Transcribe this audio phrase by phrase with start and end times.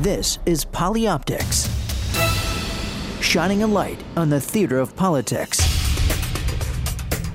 [0.00, 1.68] This is Polyoptics,
[3.22, 5.58] shining a light on the theater of politics.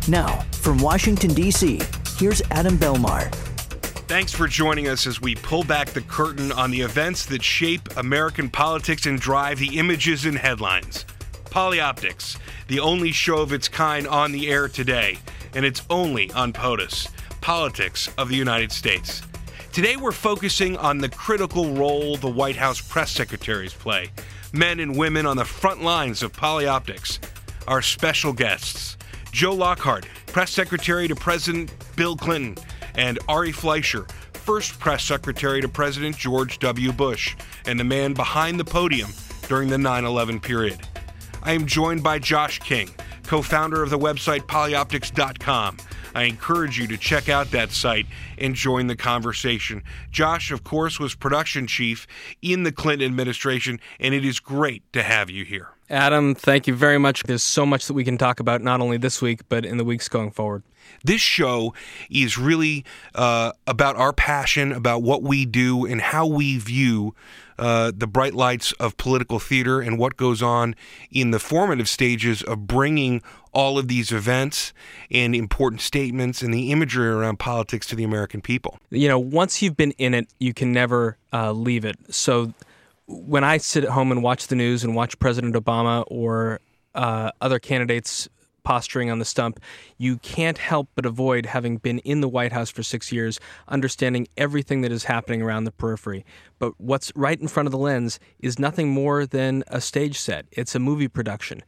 [0.09, 1.79] Now, from Washington, D.C.,
[2.17, 3.31] here's Adam Belmar.
[4.07, 7.97] Thanks for joining us as we pull back the curtain on the events that shape
[7.97, 11.05] American politics and drive the images and headlines.
[11.51, 15.19] Polyoptics, the only show of its kind on the air today,
[15.53, 17.09] and it's only on POTUS,
[17.41, 19.21] Politics of the United States.
[19.75, 24.09] Today we're focusing on the critical role the White House press secretaries play,
[24.53, 27.19] men and women on the front lines of polyoptics.
[27.67, 28.95] Our special guests,
[29.33, 32.55] Joe Lockhart, press secretary to President Bill Clinton,
[32.95, 36.93] and Ari Fleischer, first press secretary to President George W.
[36.93, 37.35] Bush,
[37.65, 39.09] and the man behind the podium
[39.49, 40.79] during the 9 11 period.
[41.43, 42.91] I am joined by Josh King,
[43.23, 45.75] co founder of the website polyoptics.com.
[46.15, 49.83] I encourage you to check out that site and join the conversation.
[50.09, 52.07] Josh, of course, was production chief
[52.41, 55.69] in the Clinton administration, and it is great to have you here.
[55.89, 57.23] Adam, thank you very much.
[57.23, 59.83] There's so much that we can talk about, not only this week, but in the
[59.83, 60.63] weeks going forward.
[61.03, 61.73] This show
[62.09, 67.13] is really uh, about our passion, about what we do, and how we view
[67.57, 70.75] uh, the bright lights of political theater and what goes on
[71.11, 73.21] in the formative stages of bringing
[73.53, 74.73] all of these events
[75.09, 78.77] and important statements and the imagery around politics to the American people.
[78.89, 81.95] You know, once you've been in it, you can never uh, leave it.
[82.13, 82.53] So
[83.07, 86.59] when I sit at home and watch the news and watch President Obama or
[86.95, 88.27] uh, other candidates
[88.65, 89.61] posturing on the stump,
[89.97, 94.27] you can't help but avoid having been in the White House for six years, understanding
[94.35, 96.25] everything that is happening around the periphery.
[96.59, 100.47] But what's right in front of the lens is nothing more than a stage set,
[100.51, 101.63] it's a movie production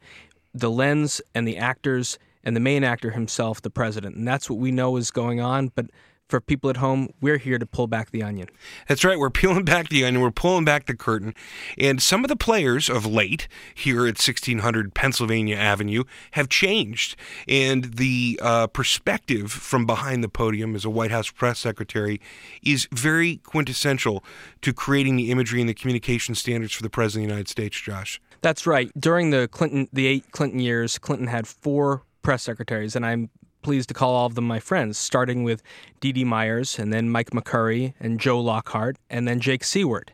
[0.54, 4.16] the lens and the actors and the main actor himself, the president.
[4.16, 5.70] And that's what we know is going on.
[5.74, 5.86] But
[6.28, 8.48] for people at home, we're here to pull back the onion.
[8.86, 9.18] That's right.
[9.18, 10.22] We're peeling back the onion.
[10.22, 11.34] We're pulling back the curtain.
[11.78, 17.16] And some of the players of late here at 1600 Pennsylvania Avenue have changed.
[17.46, 22.20] And the uh, perspective from behind the podium as a White House press secretary
[22.62, 24.24] is very quintessential
[24.62, 27.80] to creating the imagery and the communication standards for the President of the United States,
[27.80, 28.20] Josh.
[28.40, 28.90] That's right.
[28.98, 33.30] During the Clinton, the eight Clinton years, Clinton had four press secretaries, and I'm
[33.68, 35.62] pleased to call all of them my friends, starting with
[36.00, 40.08] Dee Dee Myers, and then Mike McCurry, and Joe Lockhart, and then Jake Siewert.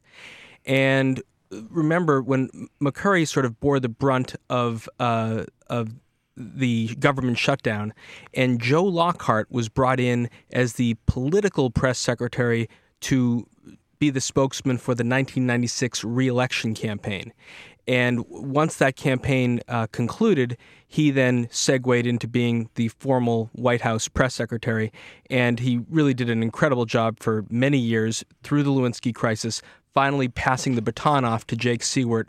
[0.66, 1.22] And
[1.70, 5.90] remember when McCurry sort of bore the brunt of uh, of
[6.36, 7.94] the government shutdown,
[8.34, 12.68] and Joe Lockhart was brought in as the political press secretary
[13.02, 13.46] to
[14.00, 17.32] be the spokesman for the 1996 reelection campaign.
[17.86, 20.56] And once that campaign uh, concluded,
[20.86, 24.92] he then segued into being the formal White House press secretary.
[25.28, 29.60] And he really did an incredible job for many years through the Lewinsky crisis,
[29.92, 32.28] finally passing the baton off to Jake Siewert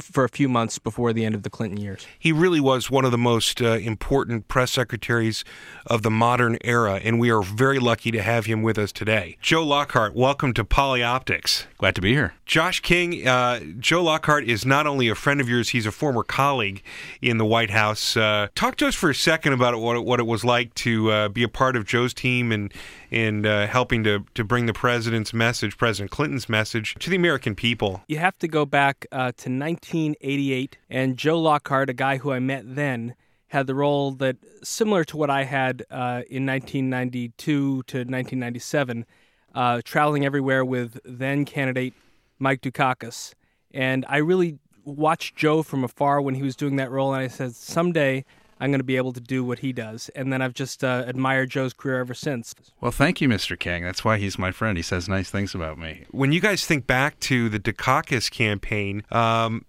[0.00, 2.06] for a few months before the end of the Clinton years.
[2.18, 5.44] He really was one of the most uh, important press secretaries
[5.86, 9.36] of the modern era, and we are very lucky to have him with us today.
[9.40, 11.66] Joe Lockhart, welcome to Polyoptics.
[11.78, 12.34] Glad to be here.
[12.44, 16.22] Josh King, uh, Joe Lockhart is not only a friend of yours, he's a former
[16.22, 16.82] colleague
[17.20, 18.16] in the White House.
[18.16, 21.10] Uh, talk to us for a second about what it, what it was like to
[21.10, 22.72] uh, be a part of Joe's team and
[23.10, 27.54] in uh, helping to, to bring the president's message, President Clinton's message, to the American
[27.54, 28.02] people.
[28.08, 32.38] You have to go back uh, to 1988, and Joe Lockhart, a guy who I
[32.38, 33.14] met then,
[33.48, 39.06] had the role that similar to what I had uh, in 1992 to 1997,
[39.54, 41.94] uh, traveling everywhere with then candidate
[42.38, 43.34] Mike Dukakis.
[43.72, 47.28] And I really watched Joe from afar when he was doing that role, and I
[47.28, 48.24] said, someday
[48.60, 50.08] I'm going to be able to do what he does.
[50.14, 52.54] And then I've just uh, admired Joe's career ever since.
[52.80, 53.58] Well, thank you, Mr.
[53.58, 53.82] King.
[53.84, 54.76] That's why he's my friend.
[54.76, 56.04] He says nice things about me.
[56.10, 59.64] When you guys think back to the Dukakis campaign, um,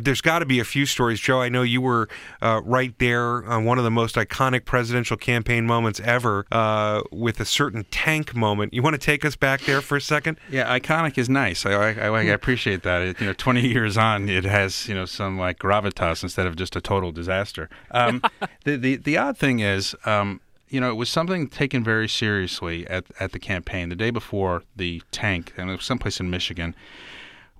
[0.00, 1.20] there's got to be a few stories.
[1.20, 2.08] Joe, I know you were
[2.40, 7.40] uh, right there on one of the most iconic presidential campaign moments ever uh, with
[7.40, 8.72] a certain tank moment.
[8.72, 10.38] You want to take us back there for a second?
[10.50, 11.66] Yeah, iconic is nice.
[11.66, 13.02] I, I, I appreciate that.
[13.02, 16.56] It, you know, 20 years on, it has you know some like gravitas instead of
[16.56, 17.68] just a total disaster.
[17.90, 18.22] Um,
[18.64, 22.86] the, the the odd thing is, um, you know, it was something taken very seriously
[22.88, 23.88] at at the campaign.
[23.88, 26.74] The day before the tank, and it was someplace in Michigan.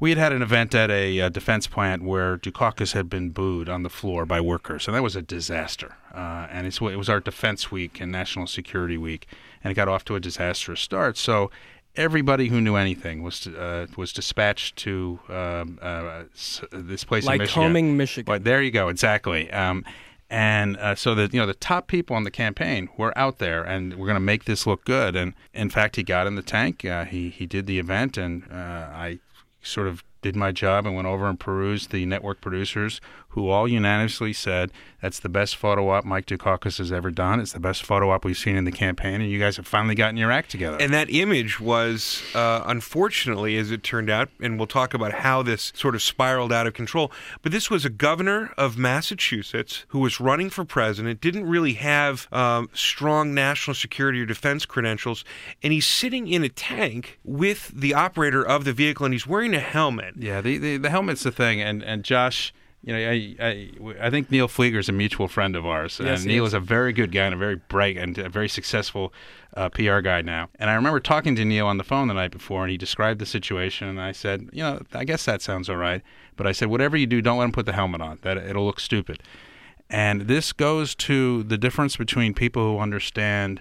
[0.01, 3.69] We had had an event at a, a defense plant where Dukakis had been booed
[3.69, 5.97] on the floor by workers, and that was a disaster.
[6.15, 9.27] Uh, and it was our Defense Week and National Security Week,
[9.63, 11.17] and it got off to a disastrous start.
[11.17, 11.51] So
[11.97, 16.23] everybody who knew anything was uh, was dispatched to um, uh,
[16.71, 17.63] this place like in Michigan.
[17.63, 18.25] Homing, Michigan.
[18.25, 19.51] But there you go, exactly.
[19.51, 19.85] Um,
[20.31, 23.63] and uh, so that you know the top people on the campaign were out there,
[23.63, 25.17] and we're going to make this look good.
[25.17, 26.85] And in fact, he got in the tank.
[26.85, 29.19] Uh, he he did the event, and uh, I
[29.63, 33.01] sort of did my job and went over and perused the network producers,
[33.39, 37.39] who all unanimously said that's the best photo op Mike Dukakis has ever done.
[37.39, 39.95] It's the best photo op we've seen in the campaign, and you guys have finally
[39.95, 40.77] gotten your act together.
[40.81, 45.43] And that image was, uh, unfortunately, as it turned out, and we'll talk about how
[45.43, 47.13] this sort of spiraled out of control.
[47.43, 52.27] But this was a governor of Massachusetts who was running for president, didn't really have
[52.33, 55.25] um, strong national security or defense credentials,
[55.63, 59.55] and he's sitting in a tank with the operator of the vehicle, and he's wearing
[59.55, 60.15] a helmet.
[60.17, 62.53] Yeah, the, the, the helmet's the thing, and and Josh.
[62.89, 66.21] You know, I, I, I think Neil Flieger is a mutual friend of ours, Yes,
[66.21, 66.53] and Neil is.
[66.53, 69.13] is a very good guy and a very bright and a very successful
[69.55, 70.49] uh, PR guy now.
[70.59, 73.21] And I remember talking to Neil on the phone the night before, and he described
[73.21, 76.01] the situation, and I said, you know, I guess that sounds all right,
[76.37, 78.21] but I said, whatever you do, don't let him put the helmet on.
[78.23, 79.23] That it'll look stupid.
[79.91, 83.61] And this goes to the difference between people who understand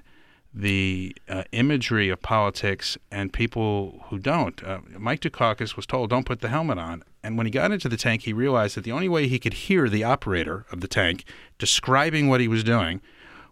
[0.58, 4.64] the uh, imagery of politics and people who don't.
[4.64, 7.04] Uh, Mike Dukakis was told, don't put the helmet on.
[7.22, 9.54] And when he got into the tank, he realized that the only way he could
[9.54, 11.26] hear the operator of the tank
[11.60, 13.02] describing what he was doing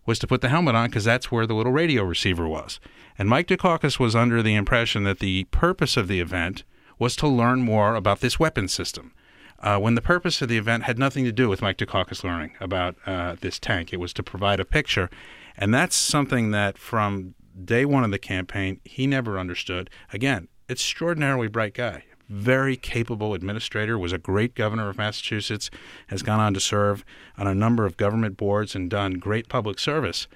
[0.05, 2.79] was to put the helmet on because that's where the little radio receiver was.
[3.19, 6.63] And Mike Dukakis was under the impression that the purpose of the event
[6.97, 9.13] was to learn more about this weapon system.
[9.59, 12.53] Uh, when the purpose of the event had nothing to do with Mike Dukakis learning
[12.59, 15.09] about uh, this tank, it was to provide a picture,
[15.57, 19.89] and that's something that from day one of the campaign he never understood.
[20.11, 25.69] Again, extraordinarily bright guy, very capable administrator, was a great governor of Massachusetts,
[26.07, 27.05] has gone on to serve
[27.37, 30.27] on a number of government boards and done great public service,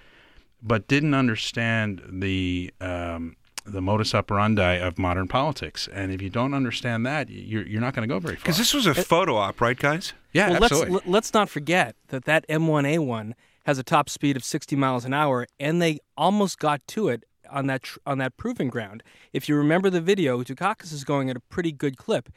[0.61, 3.35] but didn't understand the um,
[3.65, 5.87] the modus operandi of modern politics.
[5.93, 8.41] And if you don't understand that, you're, you're not going to go very far.
[8.41, 10.13] Because this was a photo op, right, guys?
[10.33, 10.93] yeah, well, absolutely.
[10.93, 13.33] let's let's not forget that that M1A1
[13.69, 17.23] has a top speed of 60 miles an hour, and they almost got to it
[17.51, 19.03] on that tr- on that proving ground.
[19.31, 22.29] If you remember the video, Dukakis is going at a pretty good clip,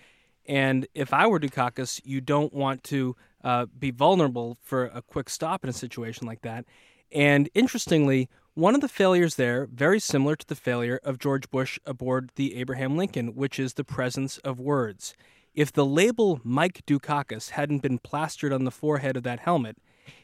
[0.46, 5.31] and if I were Dukakis, you don't want to uh, be vulnerable for a quick
[5.31, 6.67] stop in a situation like that.
[7.11, 11.79] And interestingly, one of the failures there, very similar to the failure of George Bush
[11.87, 15.14] aboard the Abraham Lincoln, which is the presence of words.
[15.55, 19.79] If the label Mike Dukakis hadn't been plastered on the forehead of that helmet,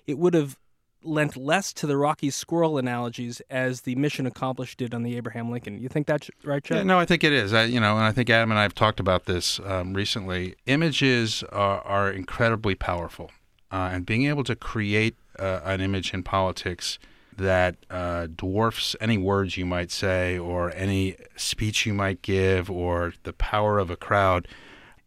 [0.06, 0.58] it would have
[1.03, 5.50] lent less to the Rocky Squirrel analogies as the mission accomplished did on the Abraham
[5.50, 5.79] Lincoln.
[5.79, 6.79] You think that's right, Chad?
[6.79, 7.53] Yeah, no, I think it is.
[7.53, 10.56] I, you know, and I think Adam and I have talked about this um, recently.
[10.67, 13.31] Images are, are incredibly powerful,
[13.71, 16.99] uh, and being able to create uh, an image in politics
[17.37, 23.15] that uh, dwarfs any words you might say or any speech you might give or
[23.23, 24.49] the power of a crowd.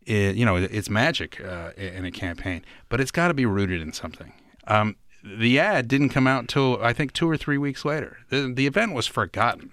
[0.06, 3.82] It, you know, it's magic uh, in a campaign, but it's got to be rooted
[3.82, 4.34] in something.
[4.68, 8.18] Um, the ad didn't come out until I think two or three weeks later.
[8.30, 9.72] The, the event was forgotten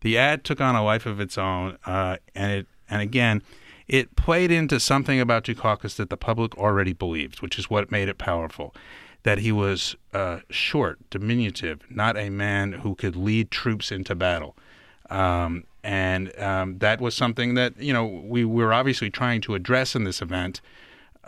[0.00, 3.42] the ad took on a life of its own, uh, and it and again,
[3.86, 8.08] it played into something about Dukakis that the public already believed, which is what made
[8.08, 8.74] it powerful.
[9.24, 14.56] That he was uh, short, diminutive, not a man who could lead troops into battle,
[15.10, 19.94] um, and um, that was something that you know we were obviously trying to address
[19.94, 20.60] in this event.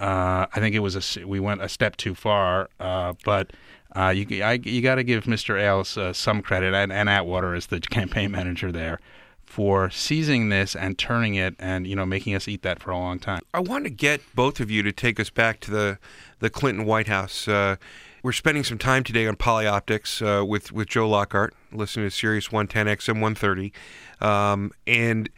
[0.01, 3.53] Uh, I think it was a we went a step too far, uh, but
[3.95, 5.61] uh, you I, you got to give Mr.
[5.61, 8.99] Ailes uh, some credit and, and Atwater as the campaign manager there
[9.45, 12.99] for seizing this and turning it and you know making us eat that for a
[12.99, 13.43] long time.
[13.53, 15.99] I want to get both of you to take us back to the
[16.39, 17.47] the Clinton White House.
[17.47, 17.77] Uh,
[18.23, 22.51] we're spending some time today on polyoptics uh, with with Joe Lockhart, listening to Sirius
[22.51, 23.73] 110 XM 130,
[24.21, 25.29] um, and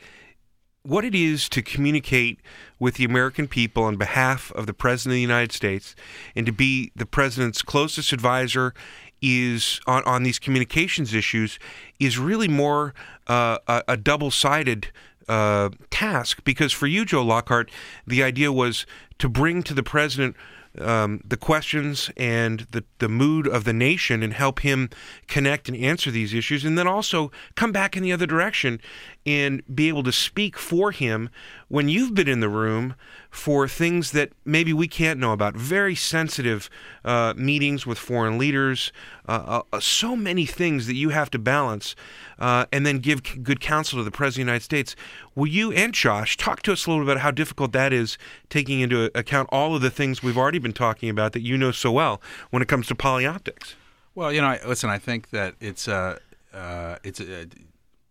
[0.83, 2.41] what it is to communicate
[2.79, 5.95] with the American people on behalf of the President of the United States
[6.35, 8.75] and to be the President's closest advisor
[9.21, 11.59] is on, on these communications issues
[12.01, 12.93] is really more
[13.29, 14.89] uh, a, a double sided
[15.29, 16.43] uh, task.
[16.43, 17.71] Because for you, Joe Lockhart,
[18.05, 18.85] the idea was
[19.19, 20.35] to bring to the President
[20.81, 24.89] um, the questions and the, the mood of the nation and help him
[25.29, 28.81] connect and answer these issues, and then also come back in the other direction
[29.27, 31.29] and be able to speak for him
[31.73, 32.95] when you've been in the room
[33.31, 35.57] for things that maybe we can't know about.
[35.57, 36.69] Very sensitive
[37.03, 38.93] uh, meetings with foreign leaders,
[39.27, 41.97] uh, uh, so many things that you have to balance
[42.39, 44.95] uh, and then give c- good counsel to the President of the United States.
[45.35, 48.19] Will you and Josh talk to us a little bit about how difficult that is,
[48.51, 51.73] taking into account all of the things we've already been talking about that you know
[51.73, 53.77] so well when it comes to polyoptics?
[54.15, 56.19] Well, you know, I, listen, I think that it's uh,
[56.53, 57.47] uh, it's uh,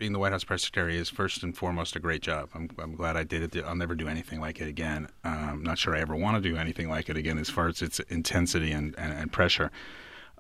[0.01, 2.49] being the White House press secretary is first and foremost a great job.
[2.55, 3.63] I'm, I'm glad I did it.
[3.63, 5.07] I'll never do anything like it again.
[5.23, 7.67] Um, I'm not sure I ever want to do anything like it again, as far
[7.67, 9.69] as its intensity and, and, and pressure.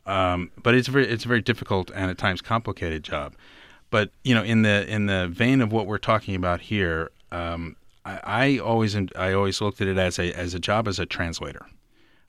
[0.07, 3.35] Um, but it's a very it's a very difficult and at times complicated job.
[3.91, 7.75] But you know, in the in the vein of what we're talking about here, um,
[8.03, 11.05] I, I always I always looked at it as a as a job as a
[11.05, 11.67] translator.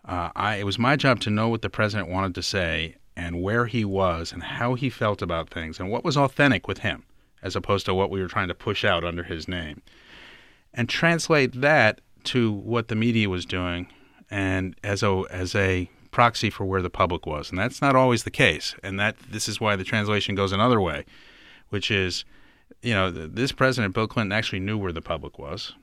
[0.04, 3.42] Uh, I it was my job to know what the president wanted to say and
[3.42, 7.04] where he was and how he felt about things and what was authentic with him,
[7.42, 9.82] as opposed to what we were trying to push out under his name,
[10.72, 13.88] and translate that to what the media was doing,
[14.30, 18.24] and as a as a proxy for where the public was, and that's not always
[18.24, 21.04] the case, and that this is why the translation goes another way,
[21.70, 22.24] which is
[22.80, 25.74] you know, this president, Bill Clinton, actually knew where the public was.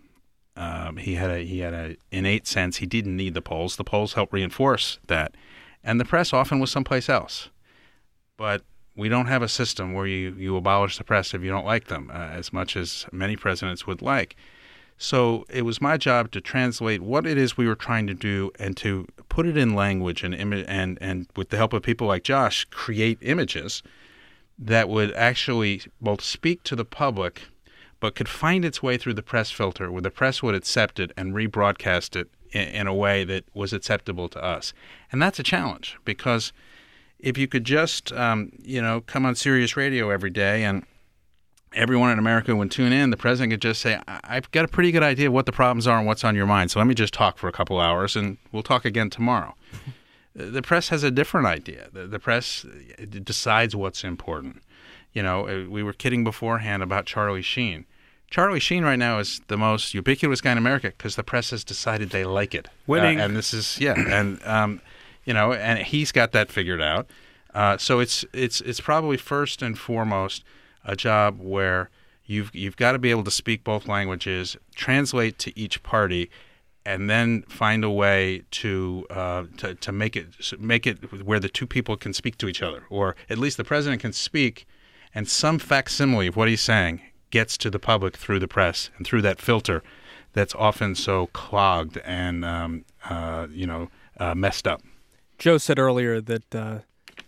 [0.56, 3.78] Um, he had a he had an innate sense he didn't need the polls.
[3.78, 5.36] The polls helped reinforce that,
[5.84, 7.50] and the press often was someplace else.
[8.36, 8.64] But
[9.00, 11.88] we don't have a system where you, you abolish the press if you don't like
[11.88, 14.36] them, uh, as much as many presidents would like.
[14.98, 18.52] So it was my job to translate what it is we were trying to do
[18.60, 22.24] and to put it in language and and and with the help of people like
[22.24, 23.82] Josh, create images
[24.58, 27.44] that would actually both speak to the public
[28.02, 31.12] but could find its way through the press filter where the press would accept it
[31.16, 34.74] and rebroadcast it in, in a way that was acceptable to us.
[35.14, 36.52] And that's a challenge because
[37.20, 40.86] if you could just, um, you know, come on Sirius Radio every day and
[41.74, 44.92] everyone in America would tune in, the president could just say, I've got a pretty
[44.92, 46.72] good idea of what the problems are and what's on your mind.
[46.72, 49.56] So let me just talk for a couple hours and we'll talk again tomorrow.
[50.36, 51.90] The press has a different idea.
[51.92, 52.66] The, the press
[53.10, 54.62] decides what's important.
[55.12, 57.86] You know, uh, we were kidding beforehand about Charlie Sheen.
[58.30, 61.64] Charlie Sheen right now is the most ubiquitous guy in America because the press has
[61.64, 62.70] decided they like it.
[62.86, 64.82] Winning, uh, and this is yeah, and um,
[65.30, 67.08] you know, and he's got that figured out.
[67.54, 70.44] Uh, so it's it's it's probably first and foremost
[70.84, 71.92] a job where
[72.26, 76.32] you've you've got to be able to speak both languages, translate to each party,
[76.84, 81.48] and then find a way to, uh, to to make it make it where the
[81.48, 84.66] two people can speak to each other, or at least the president can speak,
[85.14, 89.06] and some facsimile of what he's saying gets to the public through the press and
[89.06, 89.84] through that filter
[90.34, 94.82] that's often so clogged and um, uh, you know uh, messed up.
[95.40, 96.80] Joe said earlier that uh,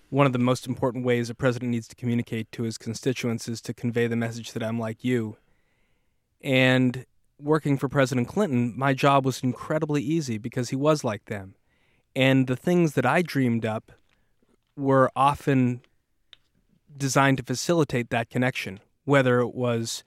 [0.10, 3.62] one of the most important ways a president needs to communicate to his constituents is
[3.62, 5.38] to convey the message that I'm like you.
[6.42, 7.06] And
[7.40, 11.56] working for President Clinton, my job was incredibly easy because he was like them.
[12.14, 13.94] And the things that I dreamed up
[14.76, 15.80] were often
[16.98, 20.04] designed to facilitate that connection, whether it was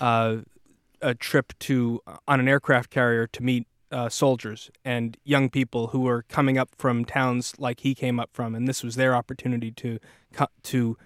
[0.00, 0.36] uh,
[1.02, 6.00] a trip to on an aircraft carrier to meet uh, soldiers and young people who
[6.00, 9.70] were coming up from towns like he came up from, and this was their opportunity
[9.72, 9.98] to
[10.62, 10.96] to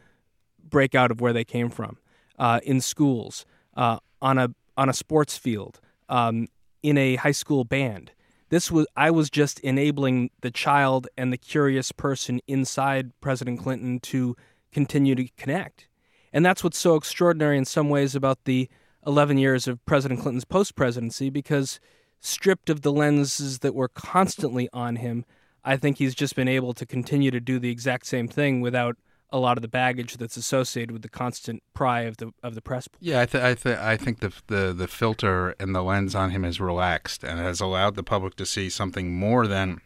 [0.62, 1.98] break out of where they came from.
[2.38, 3.44] Uh, in schools,
[3.76, 6.48] uh, on a on a sports field, um,
[6.82, 8.12] in a high school band.
[8.48, 14.00] This was I was just enabling the child and the curious person inside President Clinton
[14.00, 14.36] to
[14.72, 15.88] continue to connect.
[16.32, 18.68] And that's what's so extraordinary in some ways about the
[19.06, 21.80] 11 years of President Clinton's post presidency because
[22.22, 25.26] stripped of the lenses that were constantly on him,
[25.64, 28.96] I think he's just been able to continue to do the exact same thing without
[29.30, 32.60] a lot of the baggage that's associated with the constant pry of the of the
[32.60, 32.88] press.
[33.00, 36.30] Yeah, I, th- I, th- I think the, the the filter and the lens on
[36.30, 39.80] him has relaxed and has allowed the public to see something more than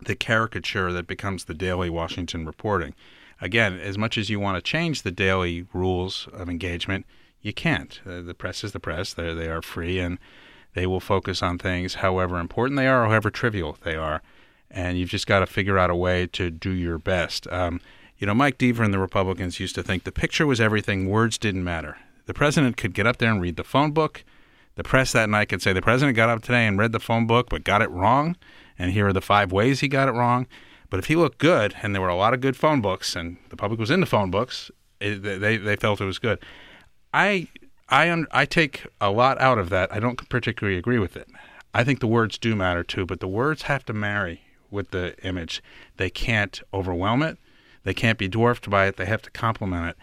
[0.00, 2.94] the caricature that becomes the daily Washington reporting.
[3.40, 7.04] Again, as much as you want to change the daily rules of engagement,
[7.40, 8.00] you can't.
[8.06, 10.18] Uh, the press is the press; they they are free and
[10.74, 14.22] they will focus on things, however important they are, however trivial they are.
[14.70, 17.46] And you've just got to figure out a way to do your best.
[17.50, 17.80] Um,
[18.18, 21.38] you know, Mike Deaver and the Republicans used to think the picture was everything, words
[21.38, 21.96] didn't matter.
[22.26, 24.24] The president could get up there and read the phone book.
[24.74, 27.26] The press that night could say the president got up today and read the phone
[27.26, 28.36] book but got it wrong,
[28.78, 30.46] and here are the five ways he got it wrong.
[30.90, 33.38] But if he looked good, and there were a lot of good phone books, and
[33.48, 34.70] the public was into phone books,
[35.00, 36.38] it, they they felt it was good.
[37.12, 37.48] I
[37.88, 39.92] I un, I take a lot out of that.
[39.92, 41.28] I don't particularly agree with it.
[41.72, 45.16] I think the words do matter too, but the words have to marry with the
[45.22, 45.62] image.
[45.96, 47.38] They can't overwhelm it.
[47.84, 48.96] They can't be dwarfed by it.
[48.96, 49.96] They have to complement it.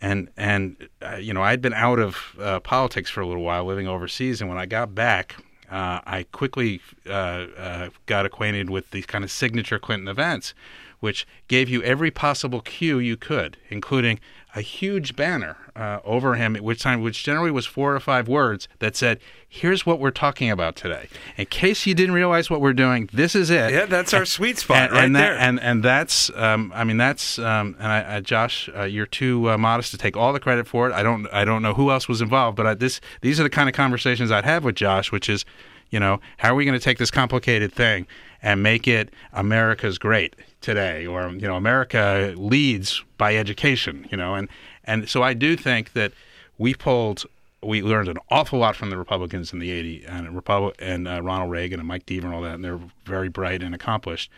[0.00, 3.64] And and uh, you know, I'd been out of uh, politics for a little while,
[3.64, 5.36] living overseas, and when I got back,
[5.70, 10.54] uh, I quickly uh, uh, got acquainted with these kind of signature Clinton events,
[11.00, 14.18] which gave you every possible cue you could, including
[14.54, 18.68] a huge banner uh, over him, which time, which generally was four or five words
[18.80, 19.18] that said,
[19.48, 23.34] "Here's what we're talking about today." In case you didn't realize what we're doing, this
[23.34, 23.72] is it.
[23.72, 25.38] Yeah, that's our sweet spot and, right and that, there.
[25.38, 29.58] And and that's, um, I mean, that's, um, and I, Josh, uh, you're too uh,
[29.58, 30.92] modest to take all the credit for it.
[30.92, 33.50] I don't, I don't know who else was involved, but I, this, these are the
[33.50, 35.44] kind of conversations I'd have with Josh, which is,
[35.90, 38.06] you know, how are we going to take this complicated thing
[38.42, 44.34] and make it America's great today, or you know, America leads by education, you know,
[44.34, 44.48] and
[44.84, 46.12] and so I do think that
[46.58, 47.24] we pulled
[47.62, 51.22] we learned an awful lot from the Republicans in the '80s and Republic and uh,
[51.22, 54.30] Ronald Reagan and Mike Deaver and all that, and they're very bright and accomplished.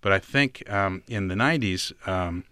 [0.00, 2.44] But I think um, in the '90s, um,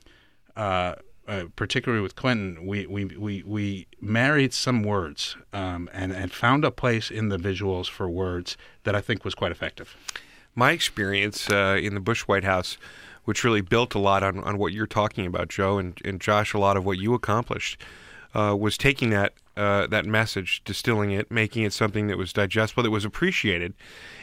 [0.56, 0.96] uh,
[1.28, 6.64] uh, particularly with Clinton, we, we, we, we married some words um, and, and found
[6.64, 9.94] a place in the visuals for words that I think was quite effective.
[10.58, 12.78] My experience uh, in the Bush White House,
[13.24, 16.52] which really built a lot on, on what you're talking about, Joe, and, and Josh,
[16.52, 17.80] a lot of what you accomplished,
[18.34, 22.82] uh, was taking that uh, that message, distilling it, making it something that was digestible,
[22.82, 23.72] that was appreciated,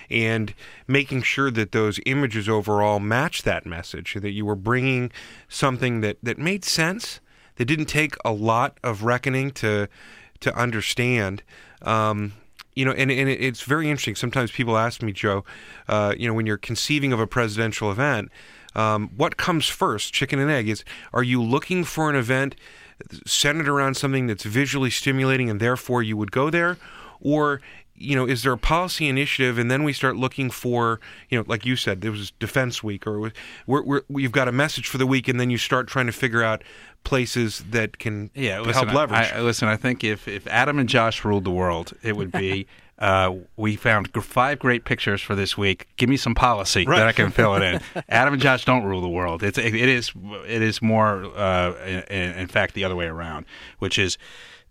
[0.09, 0.53] and
[0.89, 5.13] making sure that those images overall match that message, that you were bringing
[5.47, 7.21] something that, that made sense,
[7.55, 9.87] that didn't take a lot of reckoning to
[10.41, 11.43] to understand.
[11.81, 12.33] Um,
[12.75, 14.15] you know, and, and it's very interesting.
[14.15, 15.43] Sometimes people ask me, Joe,
[15.87, 18.29] uh, you know, when you're conceiving of a presidential event,
[18.75, 20.67] um, what comes first, chicken and egg?
[20.67, 22.55] Is are you looking for an event
[23.25, 26.77] centered around something that's visually stimulating and therefore you would go there,
[27.21, 27.61] or
[27.97, 29.57] you know, is there a policy initiative?
[29.57, 33.07] And then we start looking for, you know, like you said, there was Defense Week,
[33.07, 33.31] or
[33.65, 36.43] we're, we've got a message for the week, and then you start trying to figure
[36.43, 36.61] out
[37.05, 39.31] places that can yeah, listen, help leverage.
[39.31, 42.67] I, listen, I think if, if Adam and Josh ruled the world, it would be.
[42.97, 45.85] Uh, we found five great pictures for this week.
[45.97, 46.99] Give me some policy right.
[46.99, 47.81] that I can fill it in.
[48.07, 49.43] Adam and Josh don't rule the world.
[49.43, 50.13] It's it, it is
[50.47, 53.47] it is more uh, in, in fact the other way around,
[53.79, 54.17] which is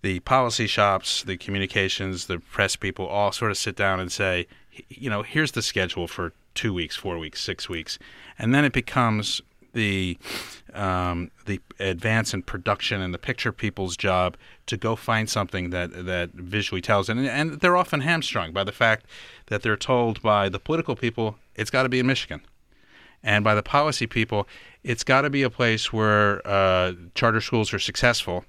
[0.00, 4.46] the policy shops, the communications, the press people all sort of sit down and say,
[4.88, 7.98] you know, here's the schedule for two weeks, four weeks, six weeks,
[8.38, 9.42] and then it becomes
[9.74, 10.18] the
[10.74, 16.06] um, the advance in production and the picture people's job to go find something that
[16.06, 19.06] that visually tells, and and they're often hamstrung by the fact
[19.46, 22.40] that they're told by the political people it's got to be in Michigan,
[23.22, 24.48] and by the policy people
[24.82, 28.44] it's got to be a place where uh, charter schools are successful.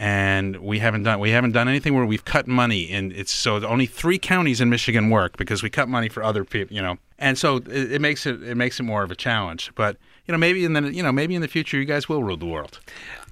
[0.00, 3.66] And we haven't done we haven't done anything where we've cut money and it's so
[3.66, 6.98] only three counties in Michigan work because we cut money for other people you know.
[7.18, 9.72] And so it, it, makes it it makes it more of a challenge.
[9.74, 9.96] But
[10.28, 12.36] you know maybe in the you know maybe in the future you guys will rule
[12.36, 12.78] the world.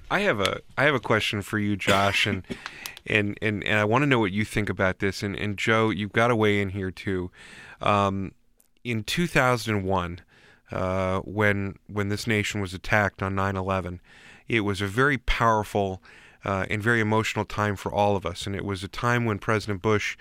[0.09, 2.43] I have a I have a question for you Josh and
[3.05, 5.23] and and, and I want to know what you think about this.
[5.23, 7.31] And and Joe you've got to weigh in here too.
[7.81, 8.33] Um,
[8.83, 10.21] in 2001
[10.71, 13.99] uh, when when this nation was attacked on 9/11
[14.47, 16.01] it was a very powerful
[16.45, 18.47] uh, and very emotional time for all of us.
[18.47, 20.17] And it was a time when President Bush,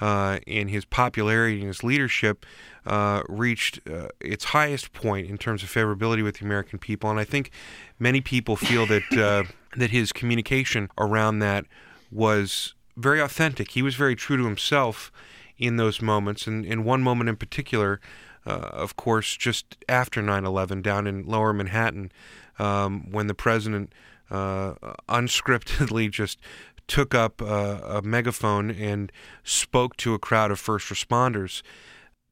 [0.00, 2.44] uh, in his popularity and his leadership,
[2.86, 7.10] uh, reached uh, its highest point in terms of favorability with the American people.
[7.10, 7.50] And I think
[7.98, 9.44] many people feel that uh,
[9.76, 11.66] that his communication around that
[12.10, 13.72] was very authentic.
[13.72, 15.12] He was very true to himself
[15.58, 16.46] in those moments.
[16.46, 18.00] And in one moment in particular,
[18.46, 22.12] uh, of course, just after 9 11, down in lower Manhattan,
[22.58, 23.92] um, when the president
[24.30, 24.74] uh,
[25.08, 26.38] unscriptedly just
[26.86, 29.10] took up a, a megaphone and
[29.42, 31.62] spoke to a crowd of first responders.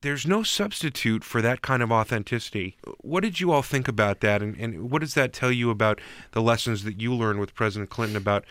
[0.00, 2.76] There's no substitute for that kind of authenticity.
[3.00, 6.00] What did you all think about that, and, and what does that tell you about
[6.32, 8.44] the lessons that you learned with President Clinton about,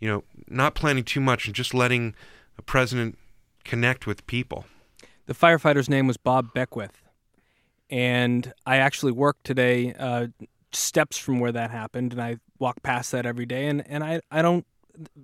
[0.00, 2.14] you know, not planning too much and just letting
[2.56, 3.18] a president
[3.64, 4.64] connect with people?
[5.26, 7.02] The firefighter's name was Bob Beckwith,
[7.90, 10.28] and I actually worked today uh,
[10.72, 13.66] steps from where that happened, and I walk past that every day.
[13.66, 14.66] And, and I, I don't,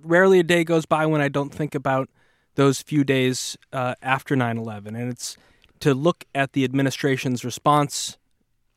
[0.02, 2.08] rarely a day goes by when I don't think about
[2.54, 4.96] those few days uh, after 9 11.
[4.96, 5.36] And it's
[5.80, 8.18] to look at the administration's response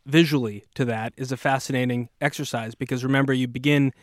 [0.05, 3.93] visually to that is a fascinating exercise because remember, you begin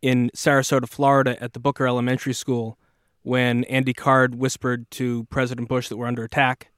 [0.00, 2.78] in Sarasota, Florida at the Booker Elementary School
[3.22, 6.72] when Andy Card whispered to President Bush that we're under attack,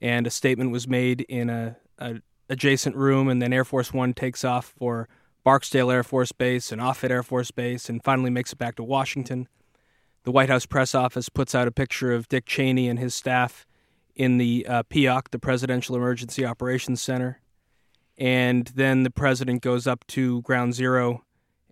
[0.00, 4.14] and a statement was made in a, a adjacent room, and then Air Force One
[4.14, 5.08] takes off for
[5.44, 8.84] Barksdale Air Force Base and Offutt Air Force Base, and finally makes it back to
[8.84, 9.48] Washington.
[10.24, 13.66] The White House press office puts out a picture of Dick Cheney and his staff
[14.14, 17.40] in the uh, PEOC, the Presidential Emergency Operations Center.
[18.18, 21.24] And then the president goes up to ground zero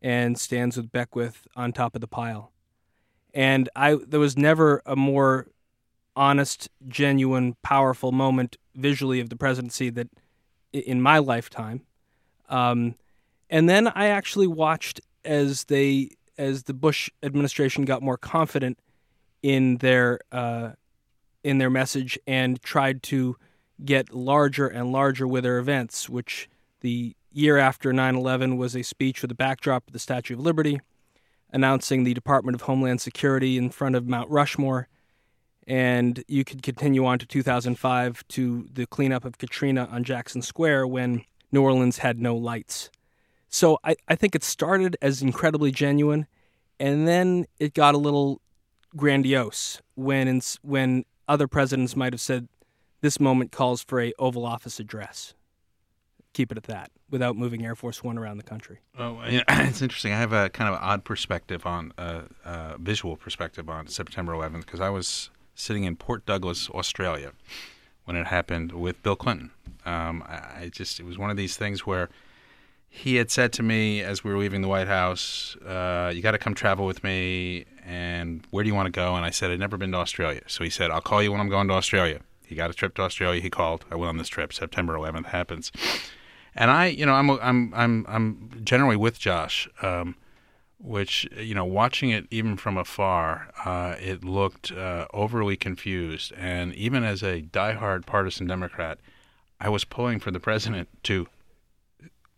[0.02, 2.50] and stands with Beckwith on top of the pile.
[3.32, 5.48] And I there was never a more
[6.16, 10.08] honest, genuine, powerful moment visually of the presidency that
[10.72, 11.82] in my lifetime.
[12.48, 12.96] Um,
[13.50, 18.78] and then I actually watched as they as the Bush administration got more confident
[19.42, 20.70] in their uh,
[21.44, 23.36] in their message and tried to
[23.84, 26.48] get larger and larger with their events, which
[26.80, 30.80] the year after 9/11 was a speech with a backdrop of the Statue of Liberty,
[31.52, 34.88] announcing the Department of Homeland Security in front of Mount Rushmore
[35.70, 40.88] and you could continue on to 2005 to the cleanup of Katrina on Jackson Square
[40.88, 42.90] when New Orleans had no lights.
[43.50, 46.26] So I, I think it started as incredibly genuine,
[46.78, 48.40] and then it got a little
[48.96, 52.48] grandiose when in, when other presidents might have said
[53.00, 55.34] this moment calls for a Oval Office address.
[56.32, 58.78] Keep it at that without moving Air Force One around the country.
[58.96, 60.12] Oh, it's interesting.
[60.12, 64.32] I have a kind of odd perspective on a uh, uh, visual perspective on September
[64.32, 67.32] 11th because I was sitting in Port Douglas, Australia,
[68.04, 69.50] when it happened with Bill Clinton.
[69.84, 72.08] Um, I, I just it was one of these things where
[72.92, 76.32] he had said to me as we were leaving the White House, uh, "You got
[76.32, 79.14] to come travel with me." And where do you want to go?
[79.14, 81.40] And I said, "I'd never been to Australia." So he said, "I'll call you when
[81.40, 83.40] I'm going to Australia." He got a trip to Australia.
[83.40, 83.84] He called.
[83.92, 84.52] I went on this trip.
[84.52, 85.70] September 11th happens.
[86.56, 90.16] And I, you know, I'm I'm I'm I'm generally with Josh, um,
[90.78, 96.32] which you know, watching it even from afar, uh, it looked uh, overly confused.
[96.36, 98.98] And even as a diehard partisan Democrat,
[99.60, 101.28] I was pulling for the president to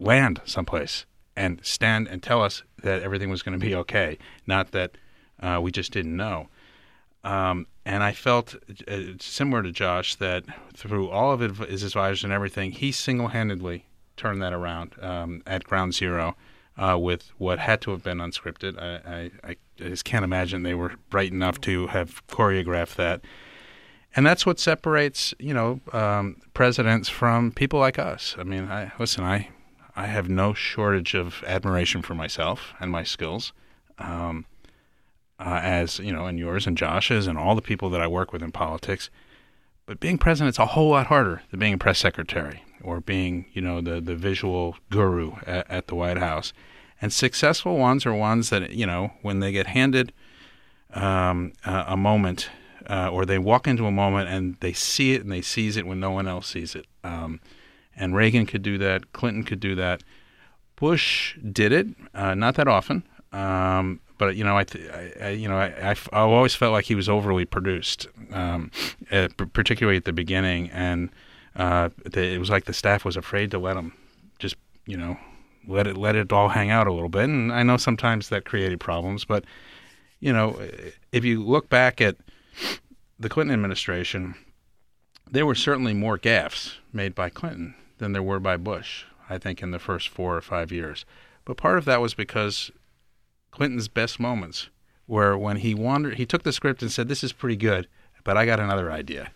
[0.02, 4.72] land someplace and stand and tell us that everything was going to be okay, not
[4.72, 4.96] that
[5.40, 6.48] uh, we just didn't know.
[7.24, 8.54] Um, and I felt
[8.88, 13.86] uh, similar to Josh that through all of his advisors and everything, he single-handedly
[14.16, 16.36] turned that around um, at ground zero
[16.76, 18.80] uh, with what had to have been unscripted.
[18.80, 23.20] I, I, I, just can't imagine they were bright enough to have choreographed that.
[24.14, 28.36] And that's what separates, you know, um, presidents from people like us.
[28.38, 29.24] I mean, I listen.
[29.24, 29.48] I
[29.94, 33.52] I have no shortage of admiration for myself and my skills,
[33.98, 34.46] um,
[35.38, 38.32] uh, as you know, and yours and Josh's and all the people that I work
[38.32, 39.10] with in politics.
[39.84, 43.46] But being president is a whole lot harder than being a press secretary or being,
[43.52, 46.52] you know, the, the visual guru at, at the White House.
[47.00, 50.12] And successful ones are ones that, you know, when they get handed
[50.94, 52.48] um, a, a, moment
[52.88, 55.86] uh, or they walk into a moment and they see it and they seize it
[55.86, 56.86] when no one else sees it.
[57.02, 57.40] Um,
[58.02, 59.12] and Reagan could do that.
[59.12, 60.02] Clinton could do that.
[60.74, 63.04] Bush did it, uh, not that often.
[63.32, 64.90] Um, but you know, I, th-
[65.22, 68.72] I, you know, I, I, always felt like he was overly produced, um,
[69.12, 71.10] uh, particularly at the beginning, and
[71.54, 73.92] uh, it was like the staff was afraid to let him
[74.40, 75.16] just you know
[75.68, 77.24] let it let it all hang out a little bit.
[77.24, 79.44] And I know sometimes that created problems, but
[80.18, 80.60] you know
[81.12, 82.16] if you look back at
[83.18, 84.34] the Clinton administration,
[85.30, 89.04] there were certainly more gaffes made by Clinton than there were by Bush.
[89.30, 91.06] I think in the first four or five years,
[91.44, 92.70] but part of that was because
[93.52, 94.68] Clinton's best moments
[95.06, 96.16] were when he wandered.
[96.16, 97.86] He took the script and said, "This is pretty good,
[98.24, 99.30] but I got another idea."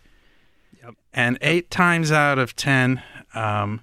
[0.83, 0.95] Yep.
[1.15, 3.03] And eight times out of ten,
[3.35, 3.83] um,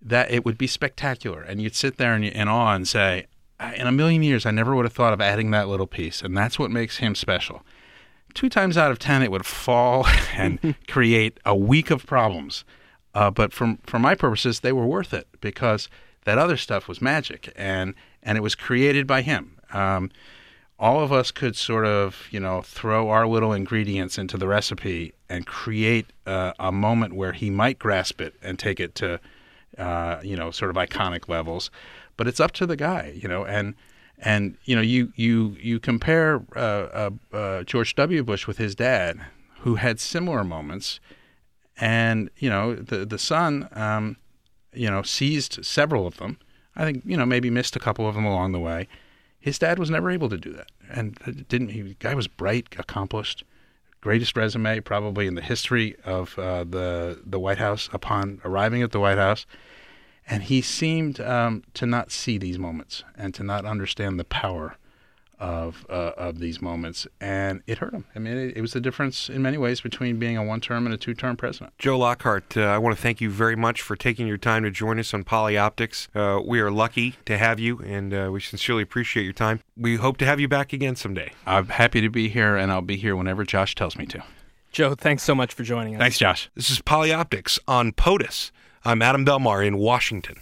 [0.00, 3.26] that it would be spectacular, and you'd sit there in, in awe and say,
[3.76, 6.36] "In a million years, I never would have thought of adding that little piece," and
[6.36, 7.62] that's what makes him special.
[8.34, 12.64] Two times out of ten, it would fall and create a week of problems.
[13.14, 15.88] Uh, but from for my purposes, they were worth it because
[16.24, 19.58] that other stuff was magic, and and it was created by him.
[19.72, 20.10] Um,
[20.82, 25.12] all of us could sort of, you know, throw our little ingredients into the recipe
[25.28, 29.20] and create uh, a moment where he might grasp it and take it to,
[29.78, 31.70] uh, you know, sort of iconic levels.
[32.16, 33.74] But it's up to the guy, you know, and
[34.18, 38.24] and you know, you you you compare uh, uh, uh George W.
[38.24, 39.20] Bush with his dad,
[39.60, 40.98] who had similar moments,
[41.80, 44.16] and you know, the the son, um,
[44.72, 46.38] you know, seized several of them.
[46.74, 48.88] I think you know maybe missed a couple of them along the way
[49.42, 51.70] his dad was never able to do that, and didn't.
[51.70, 53.42] He, guy was bright, accomplished,
[54.00, 58.92] greatest resume probably in the history of uh, the the White House upon arriving at
[58.92, 59.44] the White House,
[60.28, 64.76] and he seemed um, to not see these moments and to not understand the power
[65.42, 68.04] of uh, of these moments, and it hurt him.
[68.14, 70.94] I mean, it, it, was the difference in many ways between being a one-term and
[70.94, 71.76] a two-term president.
[71.78, 74.70] Joe Lockhart, uh, I want to thank you very much for taking your time to
[74.70, 76.06] join us on Polyoptics.
[76.14, 79.60] Uh, we are lucky to have you, and uh, we sincerely appreciate your time.
[79.76, 81.32] We hope to have you back again someday.
[81.44, 84.22] I'm happy to be here, and I'll be here whenever Josh tells me to.
[84.70, 85.98] Joe, thanks so much for joining us.
[85.98, 86.50] Thanks, Josh.
[86.54, 88.52] This is Polyoptics on POTUS.
[88.84, 90.36] I'm Adam Belmar in Washington.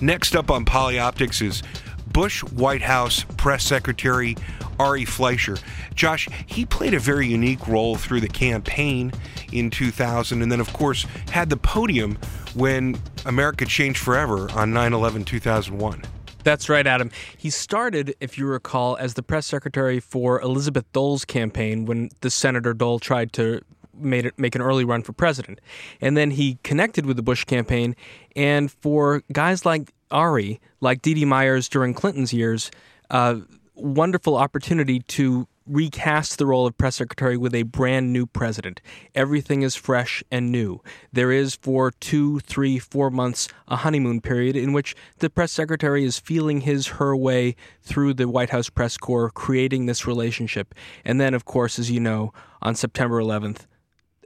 [0.00, 1.62] Next up on Polyoptics is
[2.06, 4.34] Bush White House Press Secretary
[4.78, 5.58] Ari Fleischer.
[5.94, 9.12] Josh, he played a very unique role through the campaign
[9.52, 12.16] in 2000 and then, of course, had the podium
[12.54, 16.02] when America changed forever on 9 11 2001.
[16.42, 17.10] That's right, Adam.
[17.36, 22.30] He started, if you recall, as the press secretary for Elizabeth Dole's campaign when the
[22.30, 23.60] Senator Dole tried to
[24.02, 25.60] made it, make an early run for president.
[26.00, 27.96] And then he connected with the Bush campaign.
[28.36, 32.70] And for guys like Ari, like Dee Dee Myers during Clinton's years,
[33.10, 33.36] uh,
[33.74, 38.80] wonderful opportunity to recast the role of press secretary with a brand new president.
[39.14, 40.80] Everything is fresh and new.
[41.12, 46.04] There is, for two, three, four months, a honeymoon period in which the press secretary
[46.04, 50.74] is feeling his, her way through the White House press corps, creating this relationship.
[51.04, 53.66] And then, of course, as you know, on September 11th,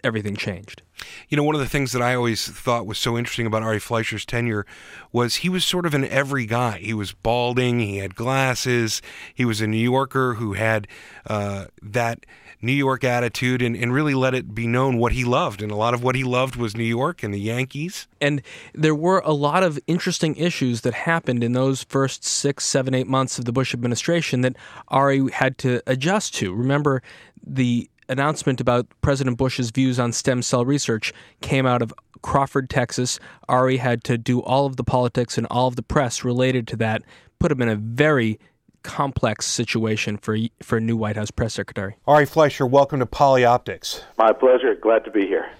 [0.04, 0.82] everything changed.
[1.28, 3.80] You know, one of the things that I always thought was so interesting about Ari
[3.80, 4.66] Fleischer's tenure
[5.12, 6.78] was he was sort of an every guy.
[6.78, 9.02] He was balding, he had glasses,
[9.34, 10.86] he was a New Yorker who had
[11.26, 12.24] uh, that
[12.64, 15.60] New York attitude and, and really let it be known what he loved.
[15.60, 18.08] And a lot of what he loved was New York and the Yankees.
[18.20, 18.40] And
[18.72, 23.06] there were a lot of interesting issues that happened in those first six, seven, eight
[23.06, 24.56] months of the Bush administration that
[24.88, 26.54] Ari had to adjust to.
[26.54, 27.02] Remember,
[27.46, 33.18] the announcement about President Bush's views on stem cell research came out of Crawford, Texas.
[33.48, 36.76] Ari had to do all of the politics and all of the press related to
[36.76, 37.02] that,
[37.38, 38.38] put him in a very
[38.82, 41.96] complex situation for for a new White House press secretary.
[42.06, 44.02] Ari Fleischer, welcome to Polyoptics.
[44.18, 44.74] My pleasure.
[44.74, 45.50] Glad to be here.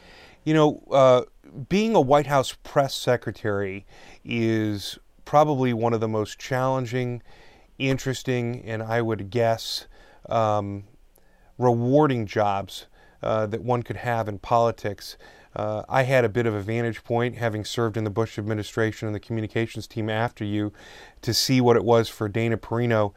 [0.45, 1.23] You know, uh,
[1.69, 3.87] being a White House press secretary
[4.25, 7.23] is probably one of the most challenging,
[7.79, 9.87] interesting, and I would guess
[10.29, 10.85] um,
[11.59, 12.87] rewarding jobs
[13.23, 15.17] uh, that one could have in politics.
[15.57, 19.07] Uh, I had a bit of a vantage point, having served in the Bush administration
[19.07, 20.73] and the communications team after you,
[21.23, 23.13] to see what it was for Dana Perino.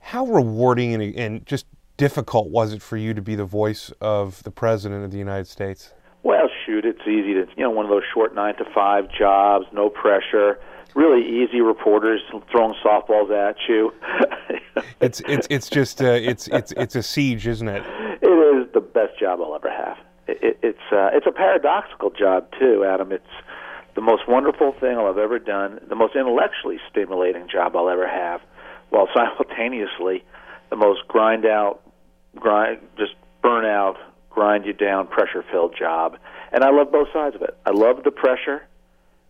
[0.00, 1.66] How rewarding and, and just
[1.96, 5.46] difficult was it for you to be the voice of the President of the United
[5.46, 5.92] States?
[6.22, 9.66] Well, shoot, it's easy to, you know, one of those short nine to five jobs,
[9.72, 10.58] no pressure
[10.94, 13.92] really easy reporters throwing softballs at you.
[15.00, 17.82] it's it's it's just uh, it's it's it's a siege, isn't it?
[18.22, 19.98] It is the best job I'll ever have.
[20.26, 23.12] It, it, it's uh, it's a paradoxical job too, Adam.
[23.12, 23.24] It's
[23.94, 28.08] the most wonderful thing I'll have ever done, the most intellectually stimulating job I'll ever
[28.08, 28.40] have,
[28.90, 30.24] while simultaneously
[30.70, 31.80] the most grind out,
[32.36, 33.96] grind just burn out,
[34.30, 36.16] grind you down, pressure filled job.
[36.52, 37.56] And I love both sides of it.
[37.66, 38.62] I love the pressure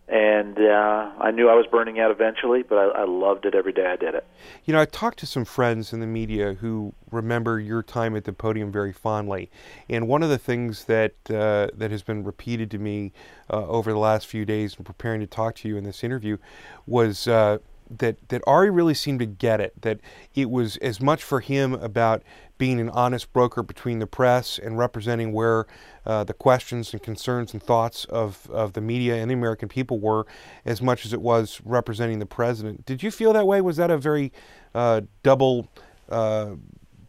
[0.07, 3.73] and uh, I knew I was burning out eventually, but I, I, loved it every
[3.73, 4.23] day I did it.
[4.63, 8.25] You know, I talked to some friends in the media who remember your time at
[8.25, 9.49] the podium very fondly,
[9.89, 13.13] and one of the things that uh, that has been repeated to me
[13.51, 16.37] uh, over the last few days in preparing to talk to you in this interview
[16.85, 17.57] was uh,
[17.89, 19.81] that that Ari really seemed to get it.
[19.81, 19.99] That
[20.33, 22.23] it was as much for him about
[22.57, 25.65] being an honest broker between the press and representing where
[26.05, 29.99] uh, the questions and concerns and thoughts of, of the media and the American people
[29.99, 30.25] were,
[30.63, 32.85] as much as it was representing the president.
[32.85, 33.59] Did you feel that way?
[33.61, 34.31] Was that a very
[34.73, 35.67] uh, double
[36.09, 36.55] uh,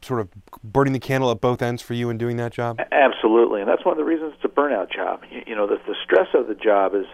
[0.02, 0.28] sort of
[0.62, 2.80] burning the candle at both ends for you in doing that job?
[2.90, 5.22] Absolutely, and that's one of the reasons it's a burnout job.
[5.30, 7.06] You, you know, the, the stress of the job is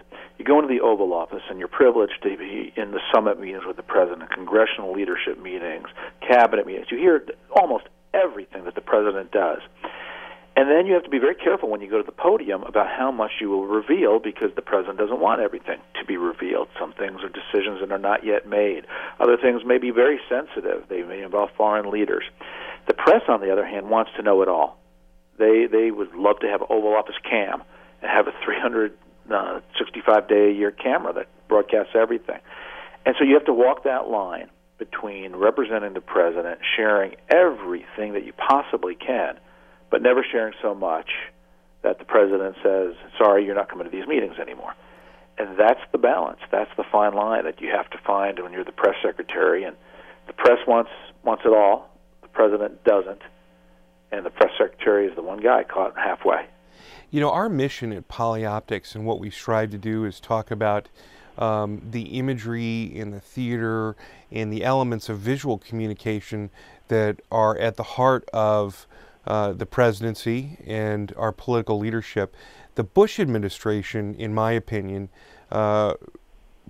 [0.43, 3.63] you go into the Oval Office and you're privileged to be in the summit meetings
[3.65, 5.87] with the president, congressional leadership meetings,
[6.19, 6.87] cabinet meetings.
[6.91, 7.25] You hear
[7.55, 9.59] almost everything that the president does.
[10.57, 12.87] And then you have to be very careful when you go to the podium about
[12.89, 16.67] how much you will reveal because the president doesn't want everything to be revealed.
[16.77, 18.85] Some things are decisions that are not yet made.
[19.21, 20.83] Other things may be very sensitive.
[20.89, 22.25] They may involve foreign leaders.
[22.87, 24.77] The press, on the other hand, wants to know it all.
[25.39, 27.63] They they would love to have Oval Office cam
[28.01, 28.33] and have a
[29.25, 32.39] Uh, 365 day a year camera that broadcasts everything.
[33.05, 38.25] And so you have to walk that line between representing the president, sharing everything that
[38.25, 39.39] you possibly can,
[39.89, 41.09] but never sharing so much
[41.83, 44.73] that the president says, "Sorry, you're not coming to these meetings anymore."
[45.37, 46.39] And that's the balance.
[46.51, 49.63] That's the fine line that you have to find when you're the press secretary.
[49.63, 49.75] And
[50.27, 50.91] the press wants
[51.23, 51.89] wants it all.
[52.21, 53.21] The president doesn't,
[54.11, 56.45] and the press secretary is the one guy caught halfway.
[57.13, 60.89] You know, our mission at Polyoptics and what we strive to do is talk about
[61.37, 63.95] um, the imagery in the theater
[64.31, 66.49] and the elements of visual communication
[66.87, 68.87] that are at the heart of
[69.27, 72.35] uh, the presidency and our political leadership.
[72.73, 75.09] The Bush administration, in my opinion,
[75.51, 75.93] uh,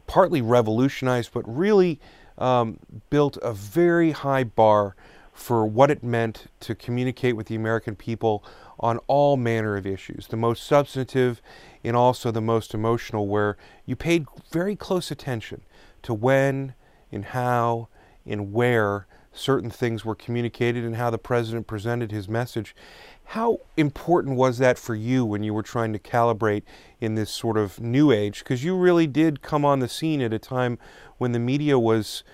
[0.07, 2.01] partly revolutionized, but really
[2.37, 2.79] um,
[3.09, 4.97] built a very high bar
[5.31, 8.43] for what it meant to communicate with the American people
[8.83, 11.41] on all manner of issues, the most substantive
[11.85, 15.61] and also the most emotional, where you paid very close attention
[16.01, 16.73] to when
[17.09, 17.87] and how
[18.25, 22.75] and where certain things were communicated and how the president presented his message.
[23.23, 26.63] How important was that for you when you were trying to calibrate
[26.99, 28.39] in this sort of new age?
[28.39, 30.77] Because you really did come on the scene at a time
[31.17, 32.25] when the media was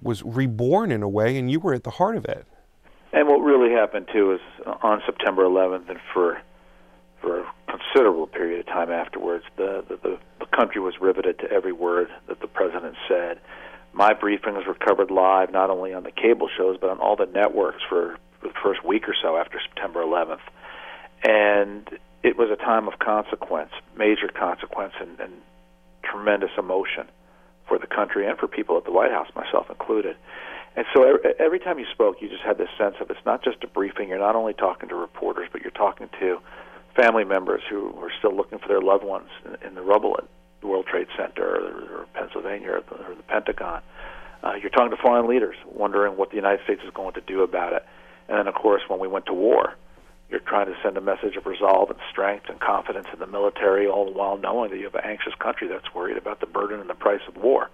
[0.00, 2.46] was reborn in a way, and you were at the heart of it.
[3.12, 4.40] And what really happened too is
[4.82, 6.40] on September 11th, and for
[7.22, 11.50] for a considerable period of time afterwards, the, the the the country was riveted to
[11.50, 13.40] every word that the president said.
[13.92, 17.26] My briefings were covered live, not only on the cable shows but on all the
[17.26, 20.40] networks for the first week or so after September 11th,
[21.24, 21.88] and
[22.22, 25.32] it was a time of consequence, major consequence, and, and
[26.02, 27.08] tremendous emotion
[27.68, 30.16] for the country and for people at the White House, myself included.
[30.76, 33.64] And so every time you spoke, you just had this sense of it's not just
[33.64, 34.10] a briefing.
[34.10, 36.38] You're not only talking to reporters, but you're talking to
[36.94, 39.28] family members who are still looking for their loved ones
[39.64, 40.28] in, the rubble at
[40.60, 43.80] the World Trade Center or, Pennsylvania or the, or the Pentagon.
[44.44, 47.42] Uh, you're talking to foreign leaders, wondering what the United States is going to do
[47.42, 47.84] about it.
[48.28, 49.74] And then, of course, when we went to war,
[50.28, 53.86] you're trying to send a message of resolve and strength and confidence in the military,
[53.86, 56.80] all the while knowing that you have an anxious country that's worried about the burden
[56.80, 57.70] and the price of war.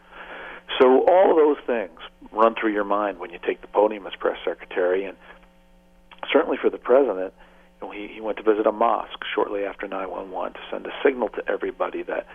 [0.81, 1.99] So all those things
[2.33, 5.17] run through your mind when you take the podium as press secretary, and
[6.33, 7.35] certainly for the president,
[7.81, 10.93] you know, he, he went to visit a mosque shortly after 9/11 to send a
[11.05, 12.27] signal to everybody that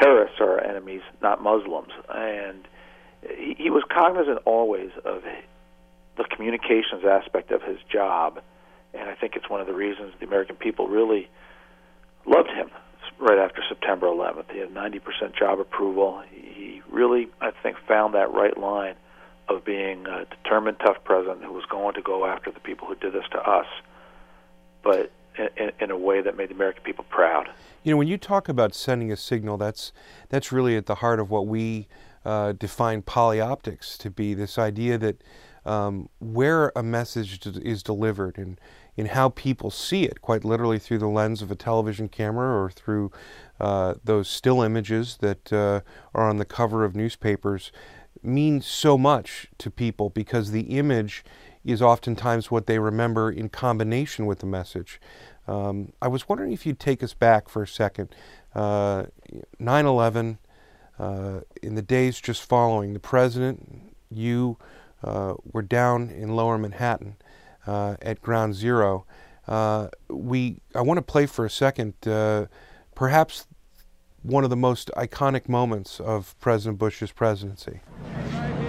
[0.00, 2.66] terrorists are our enemies, not Muslims, and
[3.36, 5.22] he, he was cognizant always of
[6.16, 8.40] the communications aspect of his job,
[8.94, 11.28] and I think it's one of the reasons the American people really
[12.26, 12.70] loved him
[13.22, 14.50] right after September 11th.
[14.52, 16.22] He had 90% job approval.
[16.30, 18.96] He really, I think, found that right line
[19.48, 22.94] of being a determined, tough president who was going to go after the people who
[22.96, 23.66] did this to us,
[24.82, 25.12] but
[25.56, 27.48] in, in, a way that made the American people proud.
[27.82, 29.92] You know, when you talk about sending a signal, that's
[30.28, 31.88] that's really at the heart of what we
[32.24, 34.34] uh, define polioptics to be.
[34.34, 35.22] This idea that
[35.64, 38.60] um, where a message is delivered and
[38.96, 42.70] in how people see it, quite literally through the lens of a television camera or
[42.70, 43.10] through
[43.60, 45.80] uh, those still images that uh,
[46.14, 47.72] are on the cover of newspapers,
[48.22, 51.24] means so much to people because the image
[51.64, 55.00] is oftentimes what they remember in combination with the message.
[55.48, 58.14] Um, I was wondering if you'd take us back for a second.
[58.54, 59.04] Uh,
[59.58, 60.38] 9 11,
[60.98, 64.58] uh, in the days just following, the president, you
[65.02, 67.16] uh, were down in lower Manhattan
[67.66, 69.06] uh, at ground zero.
[69.46, 72.46] Uh, we, I want to play for a second, uh,
[72.94, 73.46] perhaps
[74.22, 77.80] one of the most iconic moments of President Bush's presidency.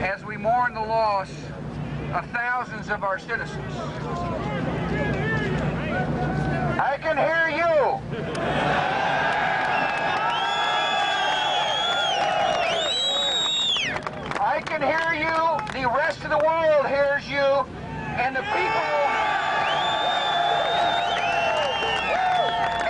[0.02, 1.30] As we mourn the loss
[2.14, 3.74] of thousands of our citizens,
[6.80, 7.64] I can hear you.
[14.40, 15.82] I can hear you.
[15.82, 17.66] The rest of the world hears you
[18.18, 19.34] and the people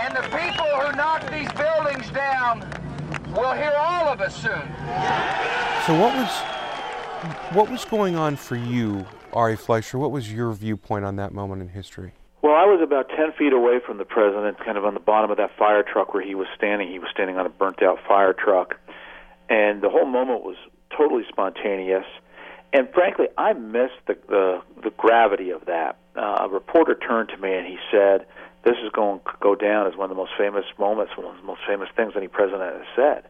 [0.03, 2.59] and the people who knocked these buildings down
[3.33, 5.72] will hear all of us soon.
[5.85, 6.29] So what was
[7.53, 9.97] what was going on for you, Ari Fleischer?
[9.97, 12.13] What was your viewpoint on that moment in history?
[12.41, 15.31] Well, I was about 10 feet away from the president, kind of on the bottom
[15.31, 16.89] of that fire truck where he was standing.
[16.89, 18.75] He was standing on a burnt out fire truck.
[19.49, 20.57] And the whole moment was
[20.95, 22.05] totally spontaneous
[22.73, 25.97] and frankly, I missed the the, the gravity of that.
[26.15, 28.25] Uh, a reporter turned to me and he said,
[28.65, 31.37] "This is going to go down as one of the most famous moments, one of
[31.37, 33.23] the most famous things any president has said."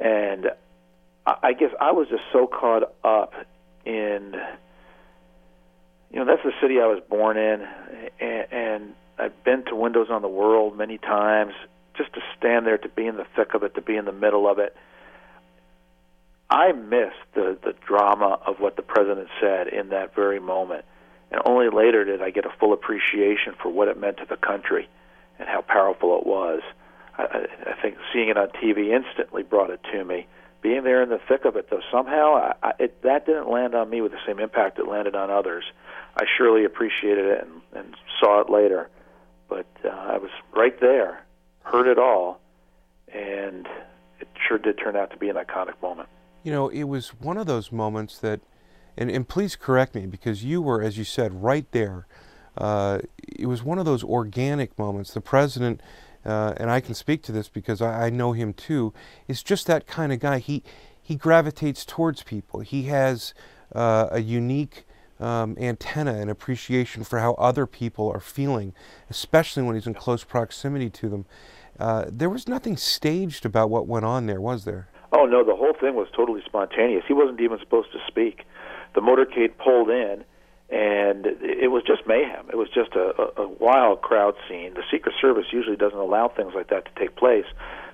[0.00, 0.50] And
[1.26, 3.32] I, guess I was just so caught up
[3.84, 4.34] in,
[6.10, 7.66] you know, that's the city I was born in,
[8.20, 11.52] and, and I've been to Windows on the World many times.
[11.96, 14.12] Just to stand there, to be in the thick of it, to be in the
[14.12, 14.74] middle of it
[16.52, 20.84] I missed the the drama of what the president said in that very moment,
[21.30, 24.36] and only later did I get a full appreciation for what it meant to the
[24.36, 24.86] country
[25.38, 26.60] and how powerful it was.
[27.16, 30.26] I, I think seeing it on TV instantly brought it to me.
[30.62, 33.74] Being there in the thick of it, though, somehow I, I, it, that didn't land
[33.74, 35.64] on me with the same impact it landed on others.
[36.16, 38.88] I surely appreciated it and, and saw it later,
[39.48, 41.24] but uh, I was right there,
[41.64, 42.40] heard it all,
[43.12, 43.66] and
[44.20, 46.08] it sure did turn out to be an iconic moment.
[46.44, 48.40] You know, it was one of those moments that,
[48.96, 52.06] and, and please correct me because you were, as you said, right there.
[52.56, 55.12] Uh, it was one of those organic moments.
[55.14, 55.80] The president,
[56.24, 58.92] uh, and I can speak to this because I, I, know him too,
[59.28, 60.38] is just that kind of guy.
[60.38, 60.62] He
[61.00, 62.60] he gravitates towards people.
[62.60, 63.34] He has
[63.74, 64.84] uh, a unique
[65.18, 68.72] um, antenna and appreciation for how other people are feeling,
[69.10, 71.26] especially when he's in close proximity to them.
[71.78, 74.88] Uh, there was nothing staged about what went on there, was there?
[75.12, 77.04] Oh no, the whole thing was totally spontaneous.
[77.06, 78.44] He wasn't even supposed to speak.
[78.94, 80.24] The motorcade pulled in,
[80.72, 82.48] and it was just mayhem.
[82.48, 84.72] It was just a, a, wild crowd scene.
[84.72, 87.44] The Secret Service usually doesn't allow things like that to take place,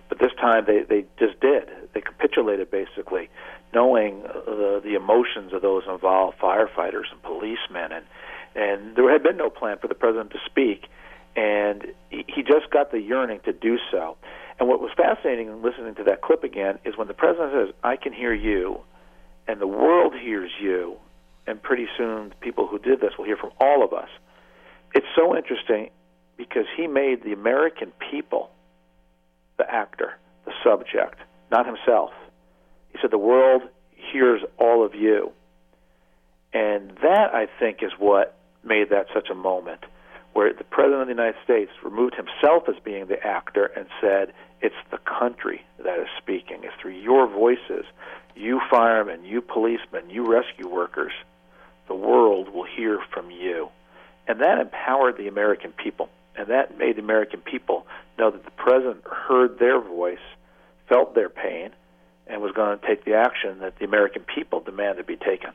[0.08, 1.68] but this time they they just did.
[1.92, 3.30] They capitulated basically,
[3.74, 8.06] knowing uh, the emotions of those involved, firefighters and policemen, and
[8.54, 10.86] and there had been no plan for the president to speak,
[11.34, 14.16] and he, he just got the yearning to do so.
[14.60, 17.74] And what was fascinating in listening to that clip again is when the president says,
[17.82, 18.80] I can hear you,
[19.46, 20.96] and the world hears you,
[21.48, 24.08] and pretty soon people who did this will hear from all of us.
[24.94, 25.90] It's so interesting
[26.36, 28.50] because he made the American people
[29.58, 31.18] the actor, the subject,
[31.50, 32.12] not himself.
[32.92, 33.62] He said, The world
[34.12, 35.32] hears all of you.
[36.52, 39.84] And that, I think, is what made that such a moment
[40.32, 44.32] where the President of the United States removed himself as being the actor and said,
[44.62, 46.60] It's the country that is speaking.
[46.62, 47.84] It's through your voices,
[48.36, 51.12] you firemen, you policemen, you rescue workers,
[51.88, 53.68] the world will hear from you.
[54.26, 56.10] And that empowered the American people.
[56.36, 57.86] And that made the American people
[58.18, 60.18] know that the President heard their voice,
[60.88, 61.70] felt their pain,
[62.26, 65.50] and was going to take the action that the American people demanded be taken.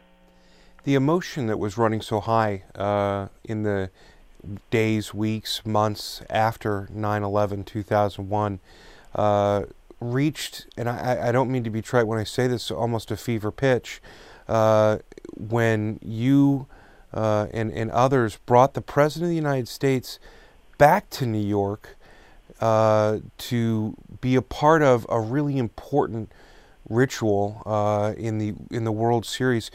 [0.84, 3.90] The emotion that was running so high uh, in the
[4.70, 8.60] days, weeks, months after 9 11, 2001,
[9.16, 9.64] uh,
[10.02, 13.16] reached, and I, I, don't mean to be trite when I say this, almost a
[13.16, 14.02] fever pitch,
[14.48, 15.00] uh,
[15.38, 16.68] when you
[17.14, 20.20] uh, and, and others brought the President of the United States
[20.78, 21.96] back to New York
[22.60, 26.32] uh, to be a part of a really important
[26.90, 29.72] ritual uh, in the in the World Series.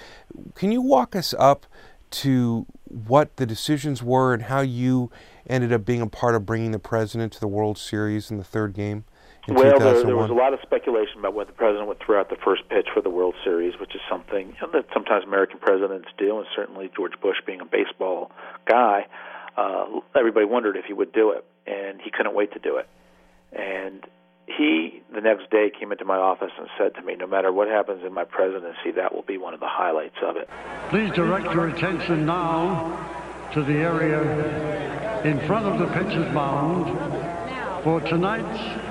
[0.55, 1.67] Can you walk us up
[2.11, 5.11] to what the decisions were and how you
[5.47, 8.45] ended up being a part of bringing the president to the World Series in the
[8.45, 9.05] third game?
[9.49, 12.29] Well, there, there, was a lot of speculation about what the president would throw out
[12.29, 15.59] the first pitch for the World Series, which is something you know, that sometimes American
[15.59, 18.31] presidents do, and certainly George Bush, being a baseball
[18.67, 19.07] guy,
[19.57, 22.89] uh, everybody wondered if he would do it, and he couldn't wait to do it.
[23.53, 24.07] And
[24.47, 27.69] he, the next day, came into my office and said to me, No matter what
[27.69, 30.49] happens in my presidency, that will be one of the highlights of it.
[30.91, 36.87] Please direct your attention now to the area in front of the pitcher's mound
[37.83, 38.88] for tonight's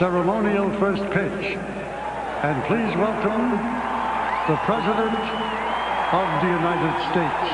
[0.00, 1.58] ceremonial first pitch.
[2.40, 3.50] And please welcome
[4.48, 7.52] the President of the United States.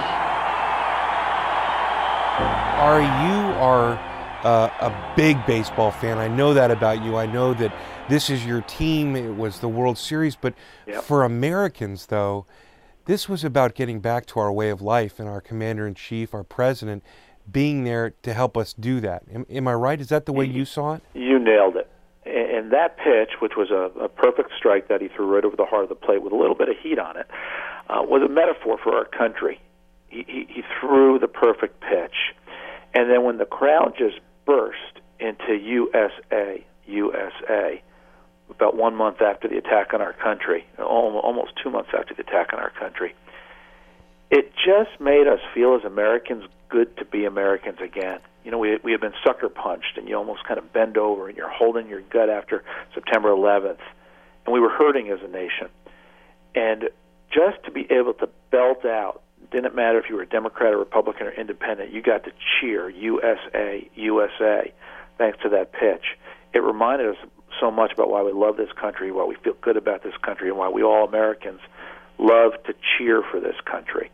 [2.78, 3.98] Are you are
[4.44, 6.18] uh, a big baseball fan.
[6.18, 7.16] I know that about you.
[7.16, 7.74] I know that
[8.08, 9.16] this is your team.
[9.16, 10.36] It was the World Series.
[10.36, 10.54] But
[10.86, 11.02] yep.
[11.02, 12.46] for Americans, though,
[13.06, 16.32] this was about getting back to our way of life and our commander in chief,
[16.32, 17.02] our president,
[17.50, 19.24] being there to help us do that.
[19.34, 20.00] Am, am I right?
[20.00, 21.02] Is that the way you saw it?
[21.12, 21.90] You nailed it.
[22.26, 25.64] And that pitch, which was a, a perfect strike that he threw right over the
[25.64, 27.26] heart of the plate with a little bit of heat on it,
[27.88, 29.60] uh, was a metaphor for our country.
[30.08, 32.34] He, he, he threw the perfect pitch.
[32.94, 37.82] And then when the crowd just burst into USA, USA,
[38.50, 42.52] about one month after the attack on our country, almost two months after the attack
[42.52, 43.14] on our country.
[44.30, 48.20] It just made us feel as Americans good to be Americans again.
[48.44, 51.28] You know, we we have been sucker punched, and you almost kind of bend over,
[51.28, 52.64] and you're holding your gut after
[52.94, 53.80] September 11th,
[54.44, 55.68] and we were hurting as a nation.
[56.54, 56.90] And
[57.30, 60.78] just to be able to belt out didn't matter if you were a Democrat or
[60.78, 61.92] Republican or Independent.
[61.92, 64.72] You got to cheer USA, USA,
[65.18, 66.16] thanks to that pitch.
[66.52, 67.16] It reminded us
[67.60, 70.48] so much about why we love this country, why we feel good about this country,
[70.48, 71.60] and why we all Americans
[72.18, 74.10] love to cheer for this country.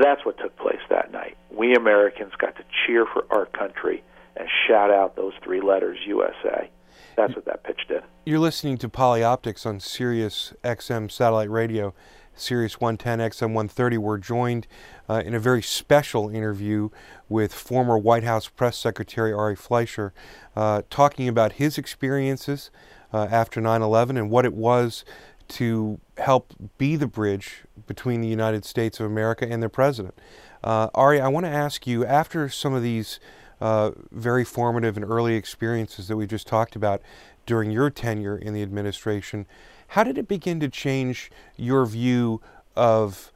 [0.00, 1.36] That's what took place that night.
[1.50, 4.04] We Americans got to cheer for our country
[4.36, 6.70] and shout out those three letters, USA.
[7.16, 8.04] That's what that pitch did.
[8.24, 11.94] You're listening to Polioptics on Sirius XM satellite radio.
[12.36, 13.98] Sirius 110 XM 130.
[13.98, 14.68] We're joined
[15.08, 16.90] uh, in a very special interview
[17.28, 20.12] with former White House Press Secretary Ari Fleischer,
[20.54, 22.70] uh, talking about his experiences
[23.12, 25.04] uh, after 9 11 and what it was
[25.48, 30.14] to help be the bridge between the United States of America and their president.
[30.62, 33.20] Uh, Ari, I want to ask you after some of these
[33.60, 37.02] uh, very formative and early experiences that we just talked about
[37.46, 39.46] during your tenure in the administration,
[39.88, 42.40] how did it begin to change your view
[42.76, 43.32] of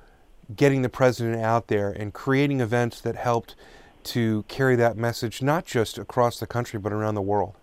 [0.54, 3.54] getting the president out there and creating events that helped
[4.04, 7.54] to carry that message not just across the country but around the world?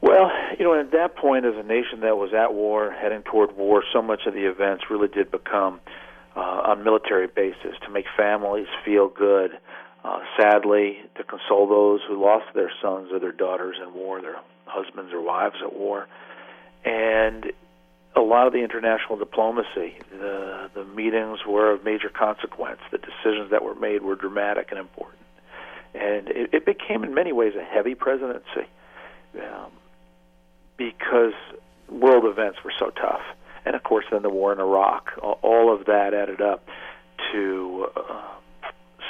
[0.00, 3.56] Well, you know, at that point, as a nation that was at war, heading toward
[3.56, 5.80] war, so much of the events really did become
[6.36, 9.58] uh, on military basis to make families feel good.
[10.04, 14.36] Uh, sadly, to console those who lost their sons or their daughters in war, their
[14.66, 16.06] husbands or wives at war
[16.84, 17.52] and
[18.16, 22.80] a lot of the international diplomacy, the the meetings were of major consequence.
[22.90, 25.22] The decisions that were made were dramatic and important,
[25.94, 28.66] and it, it became in many ways a heavy presidency
[29.36, 29.70] um,
[30.78, 31.34] because
[31.90, 33.20] world events were so tough,
[33.66, 35.10] and of course then the war in Iraq.
[35.42, 36.66] All of that added up
[37.32, 38.22] to uh,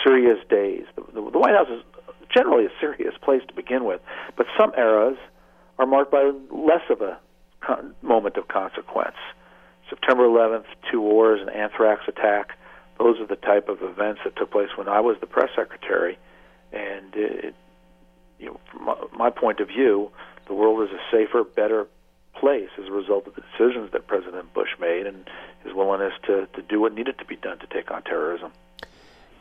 [0.05, 0.85] serious days.
[0.97, 1.83] The, the, White House is
[2.35, 4.01] generally a serious place to begin with,
[4.37, 5.19] but some eras
[5.79, 7.19] are marked by less of a
[8.03, 9.17] moment of consequence.
[9.89, 12.59] September 11th, two wars, an anthrax attack.
[12.99, 16.19] Those are the type of events that took place when I was the press secretary,
[16.73, 17.55] and it,
[18.39, 20.11] you know, from my, my point of view,
[20.49, 21.87] the world is a safer, better
[22.35, 25.29] place as a result of the decisions that President Bush made and
[25.65, 28.53] his willingness to, to do what needed to be done to take on terrorism.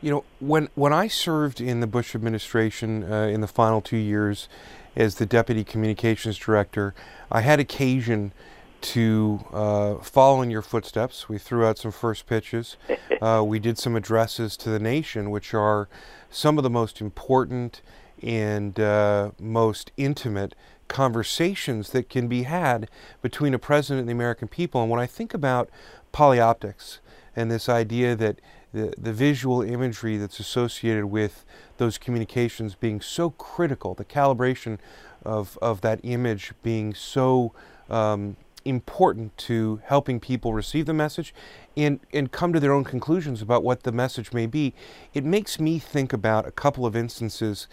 [0.00, 3.96] You know, when when I served in the Bush administration uh, in the final two
[3.96, 4.48] years
[4.94, 6.94] as the deputy communications director,
[7.32, 8.32] I had occasion
[8.80, 11.28] to uh, follow in your footsteps.
[11.28, 12.76] We threw out some first pitches.
[13.20, 15.88] Uh, we did some addresses to the nation, which are
[16.30, 17.82] some of the most important
[18.22, 20.54] and uh, most intimate
[20.88, 22.88] conversations that can be had
[23.22, 24.82] between a president and the American people.
[24.82, 25.70] And when I think about
[26.12, 26.98] polioptics
[27.36, 28.40] and this idea that
[28.72, 31.44] the, the visual imagery that's associated with
[31.78, 34.78] those communications being so critical, the calibration
[35.24, 37.52] of, of that image being so
[37.88, 41.34] um, important to helping people receive the message
[41.76, 44.74] and, and come to their own conclusions about what the message may be,
[45.14, 47.66] it makes me think about a couple of instances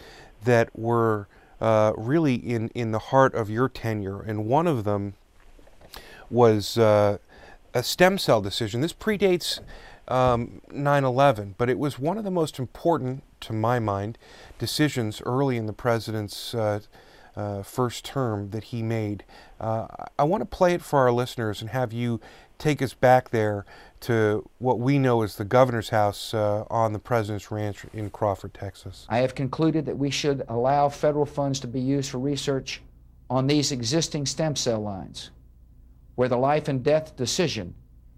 [0.44, 1.28] that were
[1.60, 4.20] uh, really in, in the heart of your tenure.
[4.20, 5.14] And one of them
[6.30, 7.18] was uh,
[7.74, 8.80] a stem cell decision.
[8.80, 9.60] This predates
[10.08, 14.18] um, 9 11, but it was one of the most important, to my mind,
[14.58, 16.80] decisions early in the president's uh,
[17.36, 19.24] uh, first term that he made.
[19.60, 19.86] Uh,
[20.18, 22.20] I want to play it for our listeners and have you
[22.58, 23.66] take us back there
[24.00, 28.54] to what we know as the governor's house uh, on the president's ranch in Crawford,
[28.54, 29.06] Texas.
[29.08, 32.82] I have concluded that we should allow federal funds to be used for research
[33.28, 35.30] on these existing stem cell lines,
[36.14, 37.74] where the life and death decision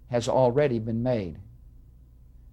[0.09, 1.37] has already been made.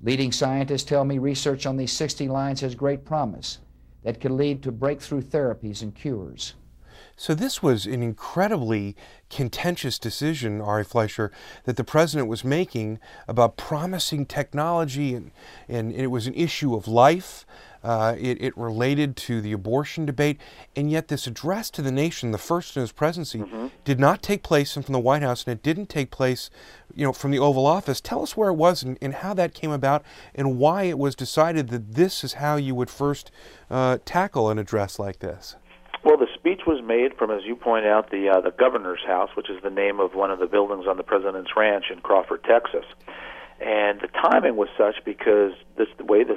[0.02, 3.58] Leading scientists tell me research on these 60 lines has great promise
[4.02, 6.54] that could lead to breakthrough therapies and cures.
[7.16, 8.94] So this was an incredibly
[9.30, 11.32] contentious decision, Ari Fleischer,
[11.64, 15.30] that the president was making about promising technology, and,
[15.66, 17.46] and it was an issue of life.
[17.84, 20.40] Uh, it, it, related to the abortion debate,
[20.74, 23.68] and yet this address to the nation, the first in his presidency, mm-hmm.
[23.84, 26.50] did not take place from the White House, and it didn't take place,
[26.96, 28.00] you know, from the Oval Office.
[28.00, 30.04] Tell us where it was and, and how that came about,
[30.34, 33.30] and why it was decided that this is how you would first
[33.70, 35.54] uh, tackle an address like this.
[36.06, 39.30] Well, the speech was made from, as you point out, the uh, the governor's house,
[39.34, 42.44] which is the name of one of the buildings on the president's ranch in Crawford,
[42.44, 42.84] Texas.
[43.60, 46.36] And the timing was such because this the way the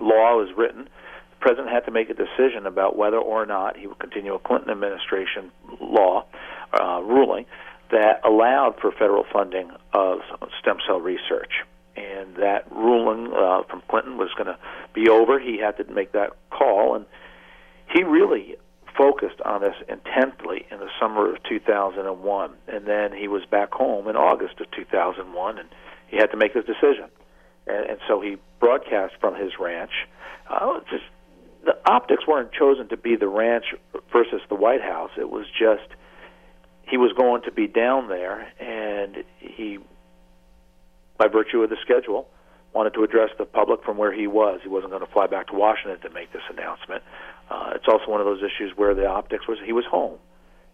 [0.00, 0.88] law is written,
[1.30, 4.40] the president had to make a decision about whether or not he would continue a
[4.40, 6.24] Clinton administration law
[6.72, 7.46] uh, ruling
[7.92, 10.18] that allowed for federal funding of
[10.58, 11.62] stem cell research.
[11.94, 14.58] And that ruling uh, from Clinton was going to
[14.94, 15.38] be over.
[15.38, 17.06] He had to make that call, and
[17.94, 18.56] he really
[18.96, 24.08] focused on this intently in the summer of 2001, and then he was back home
[24.08, 25.68] in August of 2001, and
[26.08, 27.08] he had to make his decision.
[27.66, 29.90] And, and so he broadcast from his ranch.
[30.48, 31.04] Uh, just
[31.64, 33.64] the optics weren't chosen to be the ranch
[34.12, 35.10] versus the White House.
[35.18, 35.88] It was just
[36.88, 39.78] he was going to be down there, and he,
[41.18, 42.28] by virtue of the schedule,
[42.72, 44.60] wanted to address the public from where he was.
[44.62, 47.02] He wasn't going to fly back to Washington to make this announcement.
[47.50, 50.18] Uh, it's also one of those issues where the optics was he was home,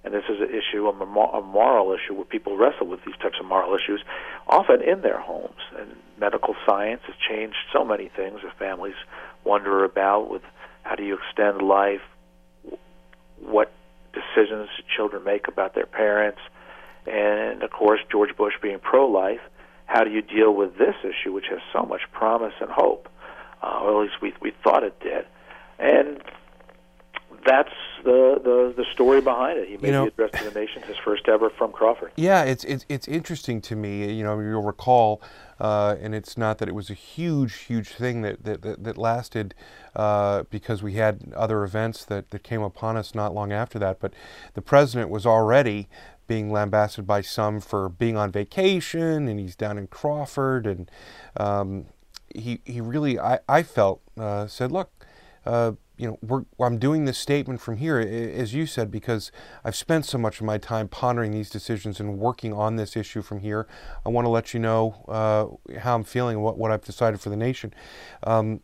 [0.05, 3.47] and this is an issue, a, moral issue, where people wrestle with these types of
[3.47, 4.03] moral issues,
[4.49, 5.61] often in their homes.
[5.79, 8.95] And medical science has changed so many things that families
[9.45, 10.43] wonder about with
[10.83, 12.01] how do you extend life,
[13.41, 13.73] what
[14.13, 16.41] decisions children make about their parents,
[17.07, 19.41] and of course George Bush being pro-life.
[19.87, 23.09] How do you deal with this issue, which has so much promise and hope,
[23.63, 25.27] uh, or at least we we thought it did,
[25.79, 26.23] and
[27.45, 27.73] that's
[28.05, 29.69] the, the, the story behind it.
[29.69, 32.13] He made you know, the address to the nation, his first ever from Crawford.
[32.17, 34.13] Yeah, it's it's it's interesting to me.
[34.13, 35.23] You know, you'll recall,
[35.61, 38.99] uh, and it's not that it was a huge, huge thing that that, that, that
[38.99, 39.55] lasted
[39.95, 44.01] uh, because we had other events that, that came upon us not long after that.
[44.01, 44.15] But
[44.55, 45.89] the president was already
[46.27, 50.91] being lambasted by some for being on vacation, and he's down in Crawford, and
[51.37, 51.87] um,
[52.35, 54.91] he he really I I felt uh, said, look.
[55.45, 59.31] Uh, you know, I'm doing this statement from here, as you said, because
[59.65, 63.23] I've spent so much of my time pondering these decisions and working on this issue
[63.23, 63.67] from here.
[64.05, 67.21] I want to let you know uh, how I'm feeling and what, what I've decided
[67.21, 67.75] for the nation.
[68.23, 68.61] Um,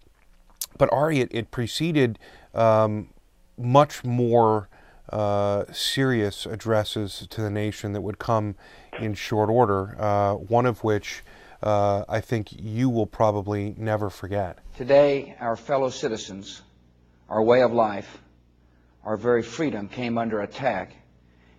[0.78, 2.18] but Ari, it, it preceded
[2.54, 3.10] um,
[3.56, 4.68] much more
[5.10, 8.56] uh, serious addresses to the nation that would come
[8.98, 11.22] in short order, uh, one of which
[11.62, 14.58] uh, I think you will probably never forget.
[14.76, 16.62] Today, our fellow citizens
[17.28, 18.18] our way of life,
[19.04, 20.92] our very freedom came under attack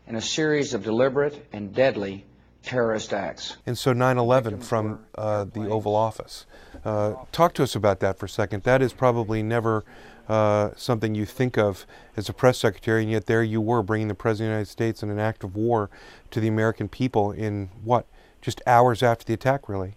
[0.07, 2.25] in a series of deliberate and deadly
[2.63, 3.57] terrorist acts.
[3.65, 6.45] And so 9 11 from uh, the Oval Office.
[6.83, 8.63] Uh, talk to us about that for a second.
[8.63, 9.85] That is probably never
[10.27, 14.07] uh, something you think of as a press secretary, and yet there you were bringing
[14.07, 15.89] the President of the United States in an act of war
[16.31, 18.05] to the American people in what?
[18.41, 19.95] Just hours after the attack, really.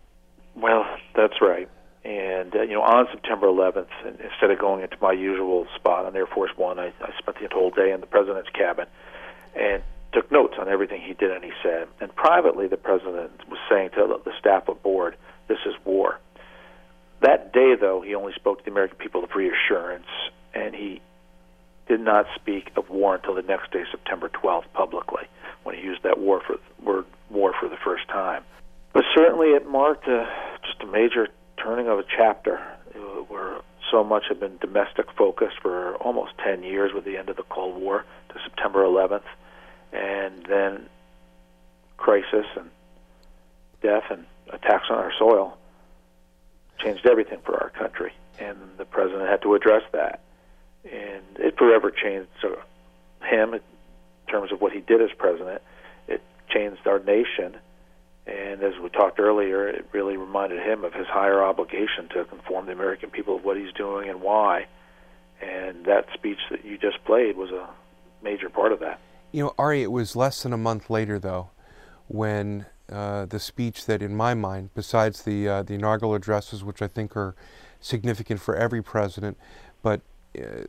[0.56, 1.68] Well, that's right.
[2.04, 6.16] And, uh, you know, on September 11th, instead of going into my usual spot on
[6.16, 8.86] Air Force One, I, I spent the whole day in the President's cabin
[9.54, 9.82] and
[10.12, 11.86] took notes on everything he did and he said.
[12.00, 15.16] And privately, the President was saying to the staff aboard,
[15.48, 16.18] this is war.
[17.20, 20.08] That day, though, he only spoke to the American people of reassurance,
[20.54, 21.00] and he
[21.86, 25.24] did not speak of war until the next day, September 12th, publicly,
[25.62, 28.42] when he used that war for, word war for the first time.
[28.92, 30.26] But certainly it marked a,
[30.64, 31.28] just a major
[31.62, 32.58] turning of a chapter
[32.94, 32.98] uh,
[33.28, 33.60] where
[33.90, 37.42] so much had been domestic focused for almost 10 years with the end of the
[37.44, 39.22] Cold War to September 11th,
[39.92, 40.88] and then
[41.96, 42.70] crisis and
[43.82, 45.56] death and attacks on our soil
[46.78, 50.20] changed everything for our country, and the president had to address that,
[50.84, 52.28] and it forever changed
[53.22, 53.60] him in
[54.28, 55.62] terms of what he did as president.
[56.08, 57.56] It changed our nation,
[58.26, 62.66] and as we talked earlier, it really reminded him of his higher obligation to inform
[62.66, 64.66] the American people of what he's doing and why.
[65.40, 67.68] And that speech that you just played was a
[68.22, 69.00] major part of that.
[69.32, 71.50] You know, Ari, it was less than a month later, though,
[72.06, 76.80] when uh, the speech that, in my mind, besides the uh, the inaugural addresses, which
[76.80, 77.34] I think are
[77.80, 79.36] significant for every president,
[79.82, 80.02] but
[80.38, 80.66] uh,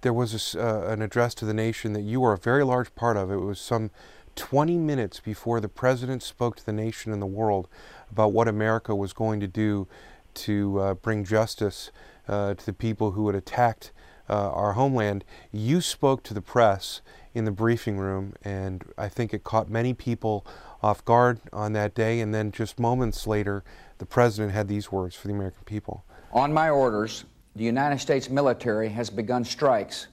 [0.00, 2.92] there was a, uh, an address to the nation that you were a very large
[2.94, 3.30] part of.
[3.30, 3.90] It was some
[4.38, 7.68] 20 minutes before the president spoke to the nation and the world
[8.10, 9.88] about what America was going to do
[10.32, 11.90] to uh, bring justice
[12.26, 13.90] to the people who had attacked
[14.28, 15.24] our homeland.
[15.50, 17.00] You spoke to the press
[17.34, 20.46] in the briefing room, and I think it caught many people
[20.82, 22.20] off guard on that day.
[22.20, 23.64] And then just moments later,
[23.98, 26.04] the president had these words for the American people.
[26.32, 27.24] On my orders,
[27.56, 30.08] the United States military has begun strikes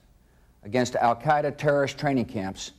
[0.64, 2.72] against Al Qaeda terrorist training camps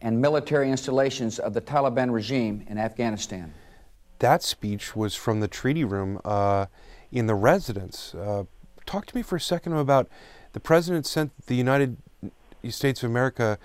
[0.00, 3.52] and military installations of the Taliban regime in Afghanistan.
[4.18, 6.66] That speech was from the treaty room uh,
[7.12, 8.14] in the residence.
[8.14, 8.44] Uh,
[8.86, 10.08] talk to me for a second about
[10.52, 11.96] the president sent the United
[12.70, 13.58] States of America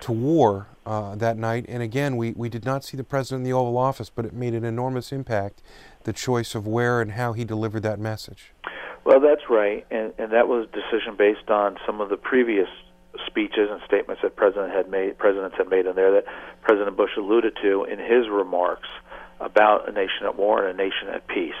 [0.00, 1.64] to war uh, that night.
[1.68, 4.32] And again, we, we did not see the president in the Oval Office, but it
[4.32, 5.62] made an enormous impact,
[6.04, 8.52] the choice of where and how he delivered that message.
[9.04, 9.86] Well, that's right.
[9.90, 12.68] And, and that was a decision based on some of the previous
[13.26, 16.24] speeches and statements that president had made, presidents had made in there that
[16.62, 18.88] President Bush alluded to in his remarks
[19.40, 21.54] about a nation at war and a nation at peace.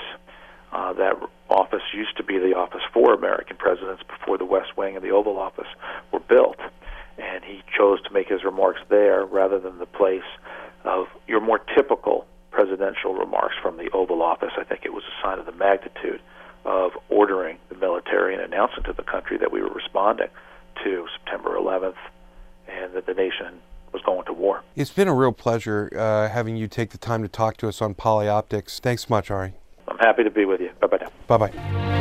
[0.72, 1.14] Uh, that
[1.48, 5.10] office used to be the office for American presidents before the West Wing and the
[5.10, 5.68] Oval Office
[6.12, 6.58] were built
[7.18, 10.26] and he chose to make his remarks there rather than the place
[10.84, 14.52] of your more typical presidential remarks from the Oval Office.
[14.58, 16.20] I think it was a sign of the magnitude
[16.64, 20.28] of ordering the military and announcing to the country that we were responding
[20.84, 21.96] to September 11th
[22.68, 23.60] and that the nation
[23.92, 24.62] was going to war.
[24.74, 27.80] It's been a real pleasure uh, having you take the time to talk to us
[27.80, 28.80] on PoliOptics.
[28.80, 29.54] Thanks much, Ari.
[29.88, 30.70] I'm happy to be with you.
[30.80, 31.08] Bye bye now.
[31.26, 31.96] Bye bye.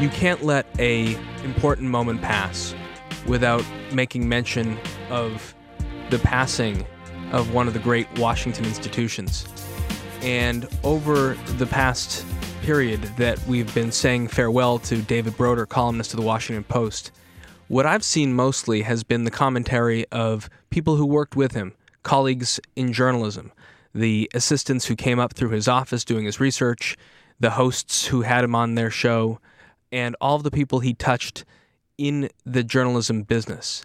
[0.00, 1.14] you can't let a
[1.44, 2.74] important moment pass
[3.26, 3.62] without
[3.92, 4.78] making mention
[5.10, 5.54] of
[6.08, 6.86] the passing
[7.32, 9.46] of one of the great Washington institutions.
[10.22, 12.24] And over the past
[12.62, 17.10] period that we've been saying farewell to David Broder, columnist of the Washington Post,
[17.68, 22.60] what I've seen mostly has been the commentary of people who worked with him, colleagues
[22.76, 23.52] in journalism,
[23.94, 26.96] the assistants who came up through his office doing his research,
[27.38, 29.40] the hosts who had him on their show,
[29.90, 31.44] and all of the people he touched
[31.96, 33.84] in the journalism business.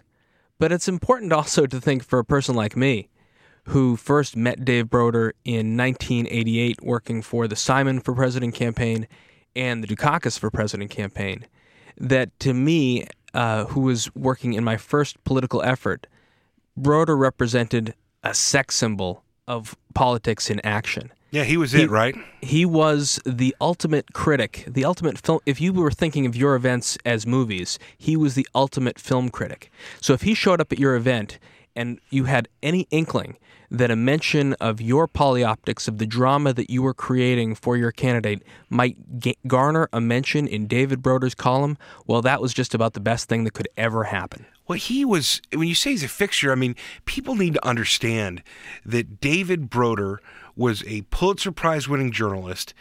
[0.58, 3.08] But it's important also to think for a person like me,
[3.66, 9.08] who first met Dave Broder in 1988 working for the Simon for President campaign
[9.56, 11.46] and the Dukakis for President campaign,
[11.98, 16.06] that to me, uh, who was working in my first political effort,
[16.76, 21.12] Broder represented a sex symbol of politics in action.
[21.32, 22.14] Yeah, he was he, it, right?
[22.40, 25.40] He was the ultimate critic, the ultimate film.
[25.44, 29.70] If you were thinking of your events as movies, he was the ultimate film critic.
[30.00, 31.38] So if he showed up at your event
[31.74, 33.36] and you had any inkling
[33.70, 37.92] that a mention of your polioptics, of the drama that you were creating for your
[37.92, 38.96] candidate, might
[39.46, 43.44] garner a mention in David Broder's column, well, that was just about the best thing
[43.44, 44.46] that could ever happen.
[44.68, 48.42] Well, he was, when you say he's a fixture, I mean, people need to understand
[48.84, 50.20] that David Broder
[50.56, 52.74] was a Pulitzer Prize winning journalist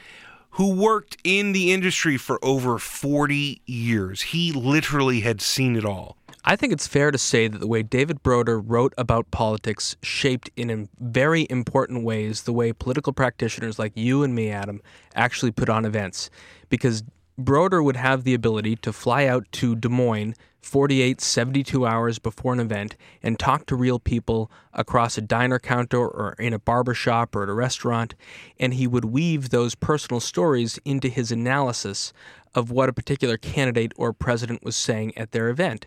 [0.51, 4.21] who worked in the industry for over 40 years.
[4.21, 6.17] He literally had seen it all.
[6.47, 10.51] I think it's fair to say that the way David Broder wrote about politics shaped
[10.55, 14.79] in very important ways the way political practitioners like you and me, Adam,
[15.15, 16.29] actually put on events.
[16.69, 17.03] Because
[17.37, 22.53] Broder would have the ability to fly out to Des Moines 48, 72 hours before
[22.53, 26.95] an event and talk to real people across a diner counter or in a barber
[26.95, 28.15] shop or at a restaurant,
[28.59, 32.13] and he would weave those personal stories into his analysis
[32.55, 35.85] of what a particular candidate or president was saying at their event.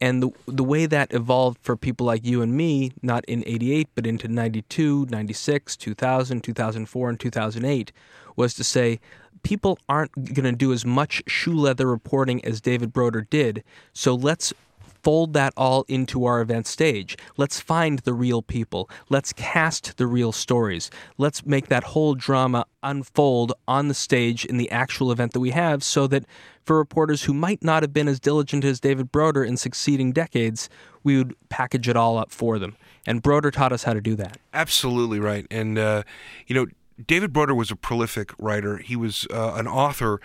[0.00, 3.88] And the, the way that evolved for people like you and me, not in 88,
[3.94, 7.92] but into 92, 96, 2000, 2004, and 2008,
[8.34, 8.98] was to say,
[9.46, 13.62] people aren't going to do as much shoe leather reporting as David Broder did.
[13.92, 14.52] So let's
[15.04, 17.16] fold that all into our event stage.
[17.36, 18.90] Let's find the real people.
[19.08, 20.90] Let's cast the real stories.
[21.16, 25.50] Let's make that whole drama unfold on the stage in the actual event that we
[25.50, 26.24] have so that
[26.64, 30.68] for reporters who might not have been as diligent as David Broder in succeeding decades,
[31.04, 32.76] we would package it all up for them.
[33.06, 34.38] And Broder taught us how to do that.
[34.52, 35.46] Absolutely right.
[35.52, 36.02] And, uh,
[36.48, 36.66] you know,
[37.04, 38.78] David Broder was a prolific writer.
[38.78, 40.20] He was uh, an author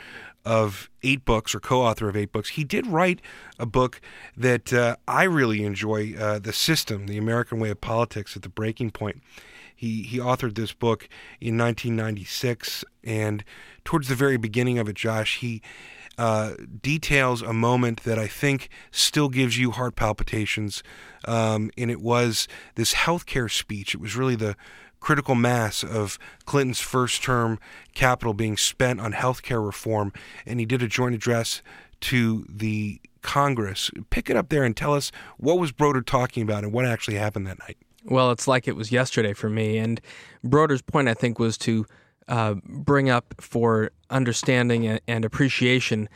[0.45, 2.49] of eight books or co-author of eight books.
[2.49, 3.21] He did write
[3.59, 4.01] a book
[4.35, 8.49] that uh, I really enjoy, uh, "The System: The American Way of Politics at the
[8.49, 9.21] Breaking Point."
[9.75, 11.09] He he authored this book
[11.39, 13.43] in 1996, and
[13.83, 15.61] towards the very beginning of it, Josh, he
[16.17, 20.83] uh, details a moment that I think still gives you heart palpitations.
[21.25, 23.95] Um, and it was this healthcare speech.
[23.95, 24.55] It was really the
[25.01, 27.59] critical mass of Clinton's first term
[27.93, 30.13] capital being spent on health care reform,
[30.45, 31.61] and he did a joint address
[31.99, 33.91] to the Congress.
[34.09, 37.17] Pick it up there and tell us what was Broder talking about and what actually
[37.17, 37.77] happened that night.
[38.05, 39.77] Well, it's like it was yesterday for me.
[39.77, 40.01] And
[40.43, 41.85] Broder's point, I think, was to
[42.27, 46.09] uh, bring up for understanding and appreciation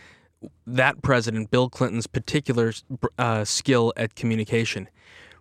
[0.68, 2.74] that president, Bill Clinton's particular
[3.18, 4.90] uh, skill at communication.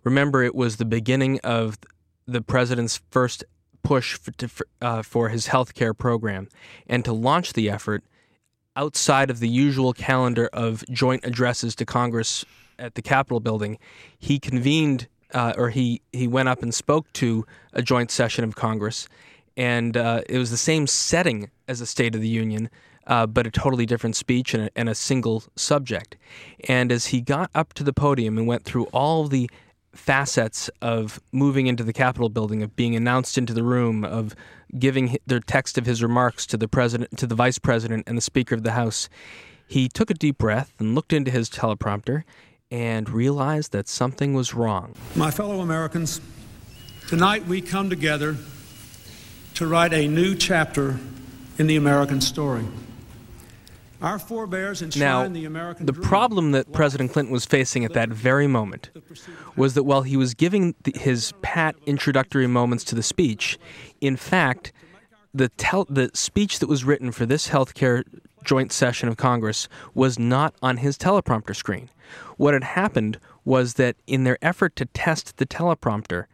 [0.03, 1.77] Remember, it was the beginning of
[2.27, 3.43] the president's first
[3.83, 4.49] push for, to,
[4.81, 6.47] uh, for his health care program
[6.87, 8.03] and to launch the effort
[8.75, 12.43] outside of the usual calendar of joint addresses to Congress
[12.77, 13.77] at the Capitol building,
[14.19, 18.55] he convened uh, or he, he went up and spoke to a joint session of
[18.55, 19.07] Congress.
[19.57, 22.69] And uh, it was the same setting as a State of the Union,
[23.07, 26.17] uh, but a totally different speech and a, and a single subject.
[26.67, 29.49] And as he got up to the podium and went through all the
[29.95, 34.35] facets of moving into the Capitol building, of being announced into the room, of
[34.77, 38.21] giving the text of his remarks to the president, to the vice president, and the
[38.21, 39.09] Speaker of the House.
[39.67, 42.23] He took a deep breath and looked into his teleprompter
[42.69, 44.93] and realized that something was wrong.
[45.15, 46.19] My fellow Americans,
[47.07, 48.35] tonight we come together
[49.55, 50.99] to write a new chapter
[51.57, 52.65] in the American story.
[54.05, 58.91] Our forebears now, the, the problem that President Clinton was facing at that very moment
[59.55, 63.57] was that while he was giving the, his pat introductory moments to the speech,
[64.01, 64.71] in fact,
[65.33, 68.03] the, tel- the speech that was written for this health care
[68.43, 71.89] joint session of Congress was not on his teleprompter screen.
[72.37, 76.25] What had happened was that in their effort to test the teleprompter,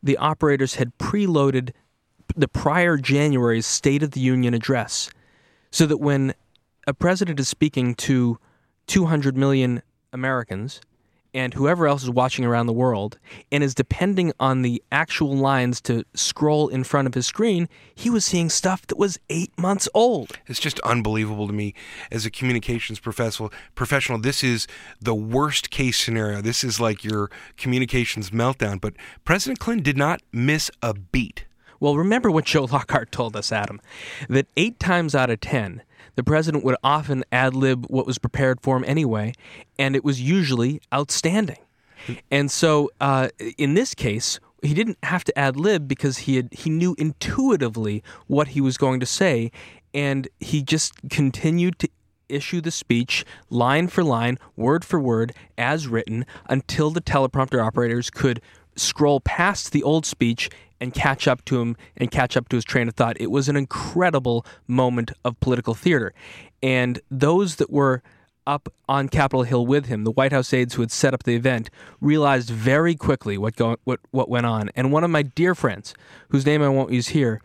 [0.00, 1.72] the operators had preloaded
[2.36, 5.10] the prior January's State of the Union address
[5.72, 6.32] so that when
[6.86, 8.38] a president is speaking to
[8.86, 9.82] 200 million
[10.12, 10.80] Americans
[11.36, 13.18] and whoever else is watching around the world
[13.52, 18.08] and is depending on the actual lines to scroll in front of his screen, he
[18.08, 20.38] was seeing stuff that was eight months old.
[20.46, 21.74] It's just unbelievable to me
[22.10, 23.52] as a communications professional.
[23.74, 24.66] Professional, this is
[24.98, 26.40] the worst case scenario.
[26.40, 28.80] This is like your communications meltdown.
[28.80, 28.94] But
[29.26, 31.44] President Clinton did not miss a beat.
[31.80, 33.80] Well, remember what Joe Lockhart told us, Adam,
[34.30, 35.82] that eight times out of ten,
[36.16, 39.32] the president would often ad lib what was prepared for him anyway,
[39.78, 41.58] and it was usually outstanding.
[42.30, 46.52] And so uh, in this case, he didn't have to ad lib because he had
[46.52, 49.50] he knew intuitively what he was going to say,
[49.94, 51.88] and he just continued to
[52.28, 58.10] issue the speech line for line, word for word, as written, until the teleprompter operators
[58.10, 58.40] could
[58.76, 60.50] scroll past the old speech
[60.80, 63.16] and catch up to him and catch up to his train of thought.
[63.20, 66.12] It was an incredible moment of political theater.
[66.62, 68.02] And those that were
[68.46, 71.34] up on Capitol Hill with him, the White House aides who had set up the
[71.34, 71.68] event,
[72.00, 74.70] realized very quickly what go, what what went on.
[74.76, 75.94] And one of my dear friends,
[76.28, 77.40] whose name I won't use here,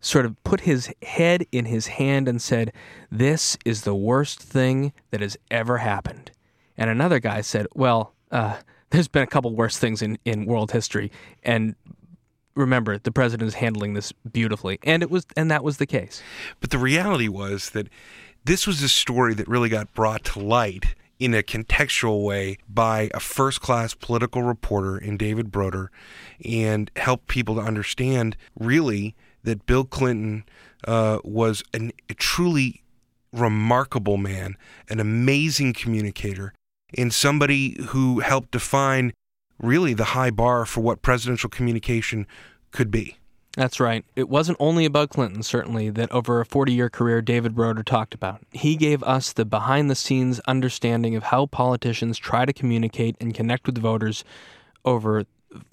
[0.00, 2.72] sort of put his head in his hand and said,
[3.10, 6.30] "This is the worst thing that has ever happened."
[6.78, 8.56] And another guy said, "Well, uh,
[8.90, 11.10] there's been a couple worse things in, in world history,
[11.42, 11.74] and
[12.56, 14.78] remember the president is handling this beautifully.
[14.82, 16.22] And it was and that was the case.
[16.60, 17.88] But the reality was that
[18.44, 23.10] this was a story that really got brought to light in a contextual way by
[23.14, 25.90] a first class political reporter in David Broder
[26.44, 30.44] and helped people to understand really that Bill Clinton
[30.86, 32.82] uh, was an, a truly
[33.32, 34.56] remarkable man,
[34.88, 36.52] an amazing communicator,
[36.96, 39.12] and somebody who helped define
[39.58, 42.26] really the high bar for what presidential communication
[42.70, 43.16] could be.
[43.56, 44.04] That's right.
[44.14, 48.12] It wasn't only about Clinton, certainly, that over a 40 year career David Broder talked
[48.12, 48.42] about.
[48.52, 53.34] He gave us the behind the scenes understanding of how politicians try to communicate and
[53.34, 54.24] connect with voters
[54.84, 55.24] over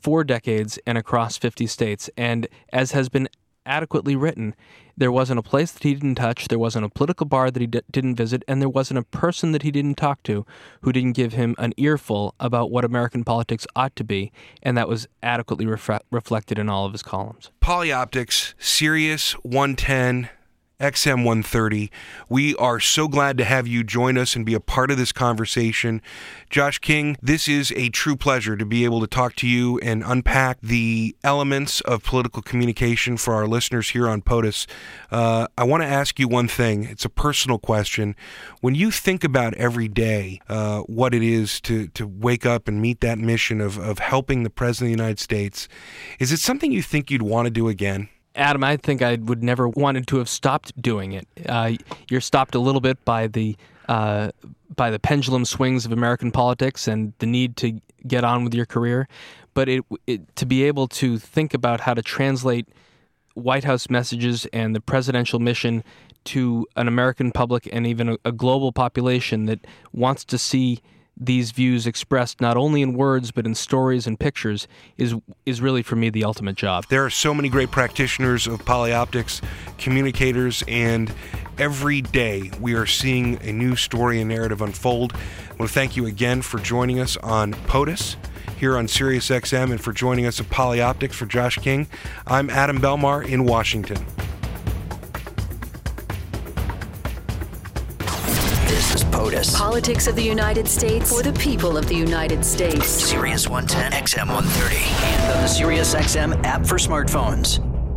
[0.01, 2.09] four decades and across 50 states.
[2.15, 3.27] And as has been
[3.65, 4.55] adequately written.
[4.95, 7.67] There wasn't a place that he didn't touch, there wasn't a political bar that he
[7.67, 10.45] d- didn't visit, and there wasn't a person that he didn't talk to
[10.81, 14.87] who didn't give him an earful about what American politics ought to be, and that
[14.87, 17.51] was adequately reflected in all of his columns.
[17.61, 20.29] Polioptics, Sirius 110
[20.79, 21.89] XM130.
[22.29, 25.11] We are so glad to have you join us and be a part of this
[25.11, 26.01] conversation.
[26.49, 30.03] Josh King, this is a true pleasure to be able to talk to you and
[30.05, 34.67] unpack the elements of political communication for our listeners here on POTUS.
[35.11, 36.83] Uh, I want to ask you one thing.
[36.83, 38.15] It's a personal question.
[38.61, 42.81] When you think about every day uh, what it is to, to wake up and
[42.81, 45.67] meet that mission of, of helping the President of the United States,
[46.19, 48.09] is it something you think you'd want to do again?
[48.35, 51.27] Adam, I think I would never wanted to have stopped doing it.
[51.47, 51.73] Uh,
[52.09, 53.55] you're stopped a little bit by the
[53.87, 54.31] uh,
[54.75, 58.65] by the pendulum swings of American politics and the need to get on with your
[58.65, 59.07] career,
[59.53, 62.67] but it, it to be able to think about how to translate
[63.35, 65.83] White House messages and the presidential mission
[66.25, 69.59] to an American public and even a, a global population that
[69.91, 70.81] wants to see
[71.15, 75.83] these views expressed not only in words but in stories and pictures is is really
[75.83, 76.85] for me the ultimate job.
[76.89, 79.41] There are so many great practitioners of polioptics,
[79.77, 81.13] communicators, and
[81.57, 85.13] every day we are seeing a new story and narrative unfold.
[85.13, 88.15] I want to thank you again for joining us on POTUS
[88.57, 91.87] here on SiriusXM and for joining us at Polioptics for Josh King.
[92.25, 94.05] I'm Adam Belmar in Washington.
[99.01, 99.55] POTUS.
[99.55, 102.85] Politics of the United States for the people of the United States.
[102.85, 107.72] Sirius 110 XM 130 and on the Sirius XM app for smartphones.